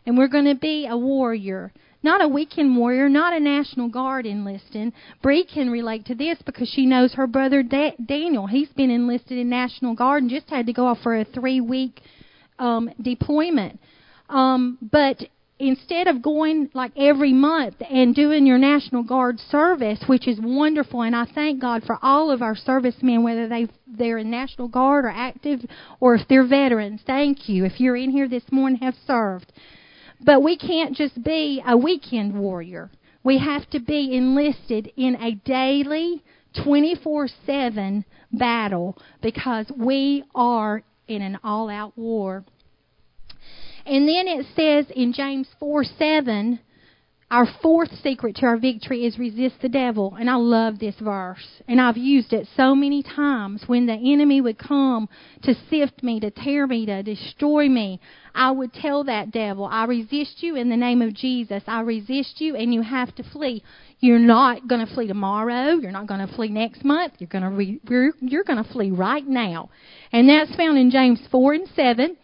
And 0.05 0.19
we're 0.19 0.29
going 0.29 0.47
to 0.47 0.57
be 0.57 0.87
a 0.87 0.97
warrior. 0.97 1.73
Not 2.03 2.25
a 2.25 2.27
weekend 2.27 2.77
warrior, 2.77 3.09
not 3.09 3.33
a 3.33 3.39
National 3.39 3.89
Guard 3.89 4.27
enlisting. 4.27 4.93
Bree 5.23 5.45
can 5.45 5.71
relate 5.71 6.05
to 6.07 6.17
this 6.17 6.39
because 6.45 6.69
she 6.69 6.85
knows 6.85 7.15
her 7.15 7.29
brother 7.29 7.63
da- 7.63 7.95
Daniel. 8.05 8.49
He's 8.49 8.71
been 8.71 8.91
enlisted 8.91 9.39
in 9.39 9.49
National 9.49 9.95
Guard 9.95 10.25
and 10.25 10.31
just 10.31 10.51
had 10.51 10.67
to 10.67 10.73
go 10.73 10.87
off 10.87 10.99
for 11.05 11.17
a 11.17 11.25
three 11.25 11.61
week 11.61 12.01
um, 12.59 12.91
deployment. 13.01 13.79
Um, 14.29 14.79
but 14.83 15.23
instead 15.63 16.09
of 16.09 16.21
going 16.21 16.69
like 16.75 16.91
every 16.97 17.33
month 17.33 17.77
and 17.89 18.15
doing 18.15 18.45
your 18.45 18.59
National 18.59 19.05
Guard 19.05 19.39
service, 19.39 20.01
which 20.07 20.27
is 20.27 20.39
wonderful, 20.43 21.03
and 21.03 21.15
I 21.15 21.25
thank 21.25 21.61
God 21.61 21.85
for 21.85 21.99
all 22.03 22.33
of 22.33 22.43
our 22.43 22.57
servicemen, 22.57 23.23
whether 23.23 23.49
they 23.49 23.69
they're 23.87 24.19
in 24.19 24.31
National 24.31 24.67
Guard 24.67 25.05
or 25.05 25.11
active 25.11 25.61
or 26.01 26.17
if 26.17 26.27
they're 26.29 26.47
veterans. 26.47 27.03
Thank 27.07 27.49
you. 27.49 27.65
If 27.65 27.79
you're 27.79 27.97
in 27.97 28.11
here 28.11 28.29
this 28.29 28.51
morning, 28.51 28.81
have 28.81 28.97
served. 29.07 29.53
But 30.21 30.43
we 30.43 30.57
can't 30.57 30.97
just 30.97 31.23
be 31.23 31.63
a 31.67 31.77
weekend 31.77 32.39
warrior. 32.39 32.91
We 33.23 33.39
have 33.39 33.71
to 33.71 33.79
be 33.79 34.17
enlisted 34.17 34.91
in 34.97 35.17
a 35.17 35.35
daily, 35.45 36.25
24 36.65 37.29
7 37.47 38.05
battle 38.33 38.99
because 39.21 39.71
we 39.77 40.25
are 40.35 40.83
in 41.07 41.23
an 41.23 41.39
all 41.45 41.71
out 41.71 41.97
war. 41.97 42.45
And 43.87 44.09
then 44.09 44.29
it 44.29 44.47
says 44.55 44.87
in 44.95 45.13
James 45.13 45.49
4 45.59 45.85
7, 45.85 46.61
our 47.33 47.47
fourth 47.63 47.89
secret 48.03 48.37
to 48.37 48.47
our 48.47 48.59
victory 48.59 49.07
is 49.07 49.19
resist 49.19 49.55
the 49.63 49.69
devil. 49.71 50.15
And 50.21 50.29
I 50.29 50.35
love 50.35 50.79
this 50.79 50.97
verse. 51.01 51.63
And 51.67 51.81
I've 51.81 51.97
used 51.97 52.35
it 52.35 52.47
so 52.59 52.75
many 52.75 53.03
times 53.03 53.65
when 53.67 53.87
the 53.87 53.95
enemy 53.95 54.43
would 54.43 54.59
come 54.59 55.09
to 55.45 55.55
sift 55.71 56.03
me, 56.03 56.21
to 56.21 56.31
tear 56.31 56.67
me, 56.67 56.85
to 56.85 57.03
destroy 57.03 57.71
me. 57.71 58.01
I 58.35 58.51
would 58.51 58.75
tell 58.75 59.05
that 59.05 59.31
devil, 59.31 59.65
I 59.65 59.87
resist 59.87 60.43
you 60.43 60.57
in 60.57 60.69
the 60.69 60.77
name 60.77 61.01
of 61.01 61.15
Jesus. 61.15 61.63
I 61.67 61.81
resist 61.81 62.39
you 62.39 62.55
and 62.55 62.75
you 62.75 62.83
have 62.83 63.15
to 63.15 63.23
flee. 63.23 63.65
You're 64.01 64.19
not 64.19 64.69
going 64.69 64.87
to 64.87 64.95
flee 64.95 65.07
tomorrow. 65.07 65.79
You're 65.79 65.91
not 65.91 66.07
going 66.07 66.27
to 66.27 66.35
flee 66.35 66.51
next 66.51 66.85
month. 66.85 67.15
You're 67.17 67.29
going 67.29 67.45
to 67.45 67.51
re- 67.51 67.81
you're, 67.89 68.13
you're 68.21 68.45
to 68.45 68.65
flee 68.73 68.91
right 68.91 69.27
now. 69.27 69.71
And 70.13 70.29
that's 70.29 70.55
found 70.55 70.77
in 70.77 70.91
James 70.91 71.19
4 71.31 71.55
and 71.55 71.69
7. 71.75 72.19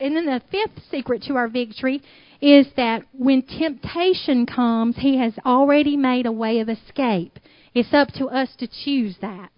And 0.00 0.16
then 0.16 0.26
the 0.26 0.42
fifth 0.50 0.82
secret 0.90 1.22
to 1.24 1.36
our 1.36 1.48
victory 1.48 2.02
is 2.40 2.66
that 2.76 3.04
when 3.12 3.42
temptation 3.42 4.44
comes, 4.46 4.96
He 4.96 5.18
has 5.18 5.34
already 5.46 5.96
made 5.96 6.26
a 6.26 6.32
way 6.32 6.58
of 6.60 6.68
escape. 6.68 7.38
It's 7.74 7.92
up 7.92 8.08
to 8.12 8.26
us 8.26 8.54
to 8.56 8.66
choose 8.66 9.16
that. 9.20 9.52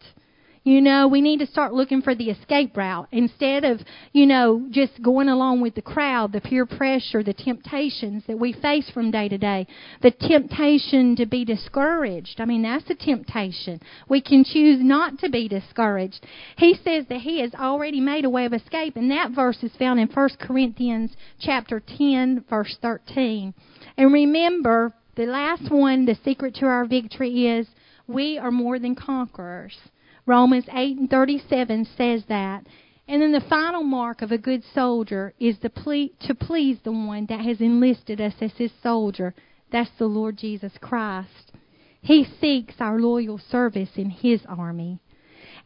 You 0.67 0.81
know, 0.81 1.07
we 1.07 1.21
need 1.21 1.39
to 1.39 1.47
start 1.47 1.75
looking 1.75 2.03
for 2.03 2.17
the 2.17 2.29
escape 2.29 2.77
route 2.77 3.07
instead 3.13 3.63
of, 3.63 3.79
you 4.13 4.27
know, 4.27 4.67
just 4.73 5.01
going 5.01 5.29
along 5.29 5.61
with 5.61 5.77
the 5.77 5.81
crowd, 5.81 6.33
the 6.33 6.41
peer 6.41 6.67
pressure, 6.67 7.23
the 7.23 7.35
temptations 7.35 8.25
that 8.27 8.41
we 8.41 8.53
face 8.53 8.91
from 8.91 9.13
day 9.13 9.29
to 9.29 9.39
day. 9.39 9.69
The 10.03 10.11
temptation 10.11 11.15
to 11.19 11.25
be 11.25 11.45
discouraged. 11.45 12.41
I 12.41 12.47
mean, 12.47 12.63
that's 12.63 12.91
a 12.91 12.97
temptation. 12.97 13.81
We 14.09 14.21
can 14.21 14.43
choose 14.43 14.81
not 14.83 15.21
to 15.21 15.31
be 15.31 15.47
discouraged. 15.47 16.27
He 16.59 16.75
says 16.83 17.05
that 17.11 17.21
he 17.21 17.41
has 17.43 17.55
already 17.55 18.01
made 18.01 18.25
a 18.25 18.31
way 18.31 18.45
of 18.45 18.53
escape, 18.53 18.97
and 18.97 19.09
that 19.13 19.31
verse 19.31 19.63
is 19.63 19.71
found 19.79 20.01
in 20.01 20.09
1 20.09 20.31
Corinthians 20.41 21.13
chapter 21.39 21.81
10, 21.97 22.43
verse 22.51 22.77
13. 22.83 23.55
And 23.97 24.13
remember, 24.13 24.93
the 25.15 25.27
last 25.27 25.71
one, 25.71 26.07
the 26.07 26.19
secret 26.25 26.57
to 26.57 26.67
our 26.67 26.87
victory 26.87 27.47
is 27.47 27.69
we 28.09 28.37
are 28.37 28.51
more 28.51 28.81
than 28.81 28.97
conquerors. 28.97 29.79
Romans 30.27 30.65
8 30.73 30.99
and 30.99 31.11
37 31.11 31.87
says 31.97 32.25
that. 32.29 32.67
And 33.09 33.23
then 33.23 33.33
the 33.33 33.41
final 33.49 33.85
mark 33.85 34.21
of 34.21 34.33
a 34.33 34.39
good 34.39 34.65
soldier 34.75 35.33
is 35.39 35.57
to, 35.61 35.71
ple- 35.71 36.09
to 36.23 36.35
please 36.35 36.79
the 36.83 36.91
one 36.91 37.27
that 37.27 37.41
has 37.41 37.61
enlisted 37.61 38.21
us 38.21 38.35
as 38.41 38.53
his 38.57 38.73
soldier. 38.83 39.35
That's 39.71 39.91
the 39.99 40.07
Lord 40.07 40.37
Jesus 40.37 40.73
Christ. 40.81 41.53
He 42.01 42.27
seeks 42.41 42.75
our 42.81 42.99
loyal 42.99 43.39
service 43.39 43.91
in 43.97 44.11
his 44.11 44.41
army. 44.49 44.99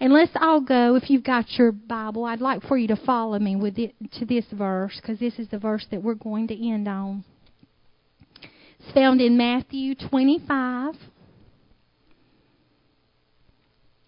And 0.00 0.12
let's 0.12 0.32
all 0.40 0.60
go, 0.60 0.94
if 0.94 1.10
you've 1.10 1.24
got 1.24 1.58
your 1.58 1.72
Bible, 1.72 2.24
I'd 2.24 2.40
like 2.40 2.62
for 2.62 2.78
you 2.78 2.88
to 2.88 2.96
follow 2.96 3.38
me 3.38 3.56
with 3.56 3.78
it, 3.78 3.94
to 4.18 4.24
this 4.24 4.46
verse, 4.52 4.98
because 5.00 5.18
this 5.18 5.38
is 5.38 5.48
the 5.48 5.58
verse 5.58 5.86
that 5.90 6.02
we're 6.02 6.14
going 6.14 6.48
to 6.48 6.68
end 6.68 6.88
on. 6.88 7.24
It's 8.78 8.92
found 8.94 9.20
in 9.20 9.36
Matthew 9.36 9.94
25 9.94 10.94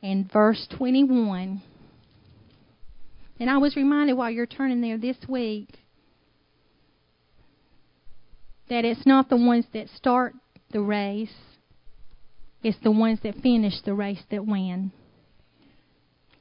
and 0.03 0.31
verse 0.31 0.67
21. 0.77 1.63
And 3.39 3.51
I 3.51 3.59
was 3.59 3.77
reminded 3.77 4.15
while 4.15 4.31
you're 4.31 4.47
turning 4.47 4.81
there 4.81 4.99
this 4.99 5.17
week 5.29 5.69
that 8.69 8.85
it's 8.85 9.07
not 9.07 9.29
the 9.29 9.37
ones 9.37 9.67
that 9.75 9.89
start 9.97 10.35
the 10.73 10.81
race, 10.81 11.35
it's 12.63 12.79
the 12.83 12.91
ones 12.91 13.19
that 13.23 13.35
finish 13.37 13.75
the 13.85 13.95
race 13.95 14.23
that 14.31 14.47
win. 14.47 14.93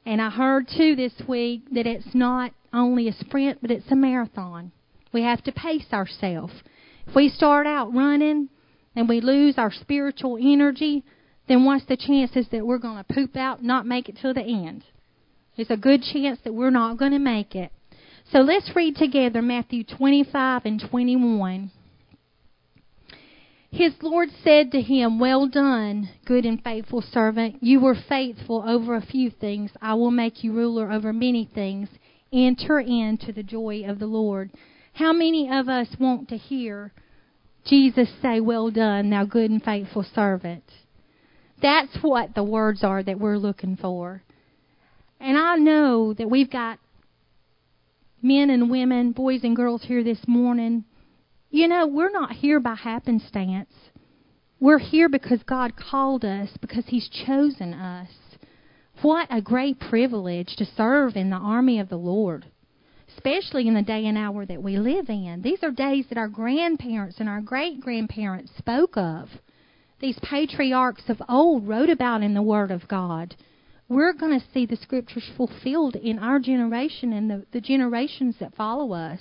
And 0.04 0.20
I 0.20 0.30
heard 0.30 0.68
too 0.68 0.96
this 0.96 1.12
week 1.28 1.62
that 1.72 1.86
it's 1.86 2.14
not 2.14 2.52
only 2.72 3.08
a 3.08 3.12
sprint, 3.12 3.58
but 3.60 3.70
it's 3.70 3.90
a 3.90 3.96
marathon. 3.96 4.72
We 5.12 5.22
have 5.22 5.42
to 5.44 5.52
pace 5.52 5.86
ourselves. 5.92 6.54
If 7.06 7.14
we 7.14 7.28
start 7.28 7.66
out 7.66 7.94
running 7.94 8.48
and 8.96 9.08
we 9.08 9.20
lose 9.20 9.58
our 9.58 9.70
spiritual 9.70 10.38
energy, 10.40 11.04
then 11.52 11.64
what's 11.64 11.84
the 11.84 11.98
chances 11.98 12.46
that 12.50 12.66
we're 12.66 12.78
going 12.78 13.04
to 13.04 13.14
poop 13.14 13.36
out 13.36 13.62
not 13.62 13.84
make 13.84 14.08
it 14.08 14.16
to 14.22 14.32
the 14.32 14.40
end? 14.40 14.84
There's 15.54 15.70
a 15.70 15.76
good 15.76 16.02
chance 16.02 16.38
that 16.44 16.54
we're 16.54 16.70
not 16.70 16.96
going 16.96 17.12
to 17.12 17.18
make 17.18 17.54
it. 17.54 17.70
So 18.32 18.38
let's 18.38 18.74
read 18.74 18.96
together 18.96 19.42
Matthew 19.42 19.84
25 19.84 20.62
and 20.64 20.82
21. 20.90 21.70
His 23.70 23.92
Lord 24.00 24.30
said 24.42 24.72
to 24.72 24.80
him, 24.80 25.20
Well 25.20 25.46
done, 25.46 26.08
good 26.24 26.46
and 26.46 26.62
faithful 26.64 27.02
servant. 27.02 27.56
You 27.60 27.80
were 27.80 27.96
faithful 28.08 28.64
over 28.66 28.94
a 28.94 29.04
few 29.04 29.28
things. 29.28 29.72
I 29.82 29.92
will 29.92 30.10
make 30.10 30.42
you 30.42 30.54
ruler 30.54 30.90
over 30.90 31.12
many 31.12 31.50
things. 31.54 31.90
Enter 32.32 32.80
into 32.80 33.30
the 33.30 33.42
joy 33.42 33.84
of 33.86 33.98
the 33.98 34.06
Lord. 34.06 34.52
How 34.94 35.12
many 35.12 35.50
of 35.52 35.68
us 35.68 35.88
want 36.00 36.30
to 36.30 36.38
hear 36.38 36.92
Jesus 37.66 38.08
say, 38.22 38.40
Well 38.40 38.70
done, 38.70 39.10
thou 39.10 39.26
good 39.26 39.50
and 39.50 39.62
faithful 39.62 40.06
servant? 40.14 40.64
That's 41.62 41.96
what 42.02 42.34
the 42.34 42.42
words 42.42 42.82
are 42.82 43.02
that 43.02 43.20
we're 43.20 43.38
looking 43.38 43.76
for. 43.76 44.22
And 45.20 45.38
I 45.38 45.56
know 45.56 46.12
that 46.12 46.28
we've 46.28 46.50
got 46.50 46.80
men 48.20 48.50
and 48.50 48.68
women, 48.68 49.12
boys 49.12 49.44
and 49.44 49.54
girls 49.54 49.84
here 49.84 50.02
this 50.02 50.26
morning. 50.26 50.84
You 51.50 51.68
know, 51.68 51.86
we're 51.86 52.10
not 52.10 52.32
here 52.32 52.58
by 52.58 52.74
happenstance. 52.74 53.70
We're 54.58 54.78
here 54.78 55.08
because 55.08 55.42
God 55.44 55.74
called 55.76 56.24
us, 56.24 56.48
because 56.60 56.84
He's 56.86 57.08
chosen 57.26 57.74
us. 57.74 58.08
What 59.02 59.28
a 59.30 59.40
great 59.40 59.78
privilege 59.78 60.56
to 60.56 60.64
serve 60.64 61.16
in 61.16 61.30
the 61.30 61.36
army 61.36 61.78
of 61.78 61.88
the 61.88 61.96
Lord, 61.96 62.46
especially 63.16 63.68
in 63.68 63.74
the 63.74 63.82
day 63.82 64.06
and 64.06 64.18
hour 64.18 64.46
that 64.46 64.62
we 64.62 64.76
live 64.76 65.08
in. 65.08 65.42
These 65.42 65.62
are 65.62 65.70
days 65.70 66.06
that 66.08 66.18
our 66.18 66.28
grandparents 66.28 67.16
and 67.18 67.28
our 67.28 67.40
great 67.40 67.80
grandparents 67.80 68.52
spoke 68.58 68.96
of 68.96 69.28
these 70.02 70.18
patriarchs 70.20 71.04
of 71.08 71.22
old 71.28 71.66
wrote 71.66 71.88
about 71.88 72.22
in 72.22 72.34
the 72.34 72.42
Word 72.42 72.70
of 72.70 72.86
God. 72.88 73.34
we're 73.88 74.12
going 74.12 74.38
to 74.38 74.46
see 74.52 74.66
the 74.66 74.76
scriptures 74.76 75.30
fulfilled 75.36 75.96
in 75.96 76.18
our 76.18 76.38
generation 76.38 77.12
and 77.12 77.30
the, 77.30 77.46
the 77.52 77.60
generations 77.60 78.34
that 78.40 78.54
follow 78.54 78.92
us. 78.92 79.20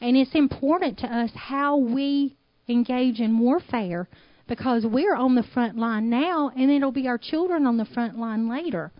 And 0.00 0.16
it's 0.16 0.34
important 0.34 0.98
to 0.98 1.06
us 1.06 1.30
how 1.34 1.78
we 1.78 2.36
engage 2.68 3.18
in 3.18 3.38
warfare 3.38 4.08
because 4.46 4.84
we're 4.86 5.16
on 5.16 5.34
the 5.34 5.42
front 5.54 5.76
line 5.76 6.10
now 6.10 6.50
and 6.56 6.70
it'll 6.70 6.92
be 6.92 7.08
our 7.08 7.18
children 7.18 7.66
on 7.66 7.76
the 7.76 7.86
front 7.86 8.18
line 8.18 8.48
later. 8.48 8.92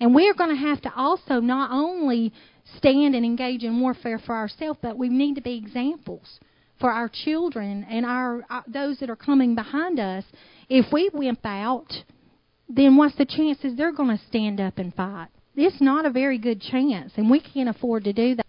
And 0.00 0.14
we're 0.14 0.34
going 0.34 0.50
to 0.50 0.56
have 0.56 0.80
to 0.82 0.92
also 0.96 1.40
not 1.40 1.70
only 1.70 2.32
stand 2.78 3.14
and 3.14 3.24
engage 3.24 3.62
in 3.62 3.80
warfare 3.80 4.18
for 4.18 4.34
ourselves, 4.34 4.78
but 4.82 4.98
we 4.98 5.08
need 5.08 5.34
to 5.34 5.42
be 5.42 5.56
examples 5.56 6.40
for 6.82 6.90
our 6.90 7.08
children 7.08 7.86
and 7.88 8.04
our, 8.04 8.44
our 8.50 8.62
those 8.66 8.98
that 8.98 9.08
are 9.08 9.16
coming 9.16 9.54
behind 9.54 10.00
us. 10.00 10.24
If 10.68 10.92
we 10.92 11.08
wimp 11.14 11.38
out, 11.44 12.02
then 12.68 12.96
what's 12.96 13.14
the 13.16 13.24
chances 13.24 13.76
they're 13.76 13.92
going 13.92 14.18
to 14.18 14.24
stand 14.26 14.60
up 14.60 14.78
and 14.78 14.92
fight? 14.92 15.28
It's 15.54 15.80
not 15.80 16.04
a 16.04 16.10
very 16.10 16.38
good 16.38 16.60
chance, 16.60 17.12
and 17.16 17.30
we 17.30 17.38
can't 17.40 17.68
afford 17.68 18.02
to 18.04 18.12
do 18.12 18.34
that. 18.34 18.46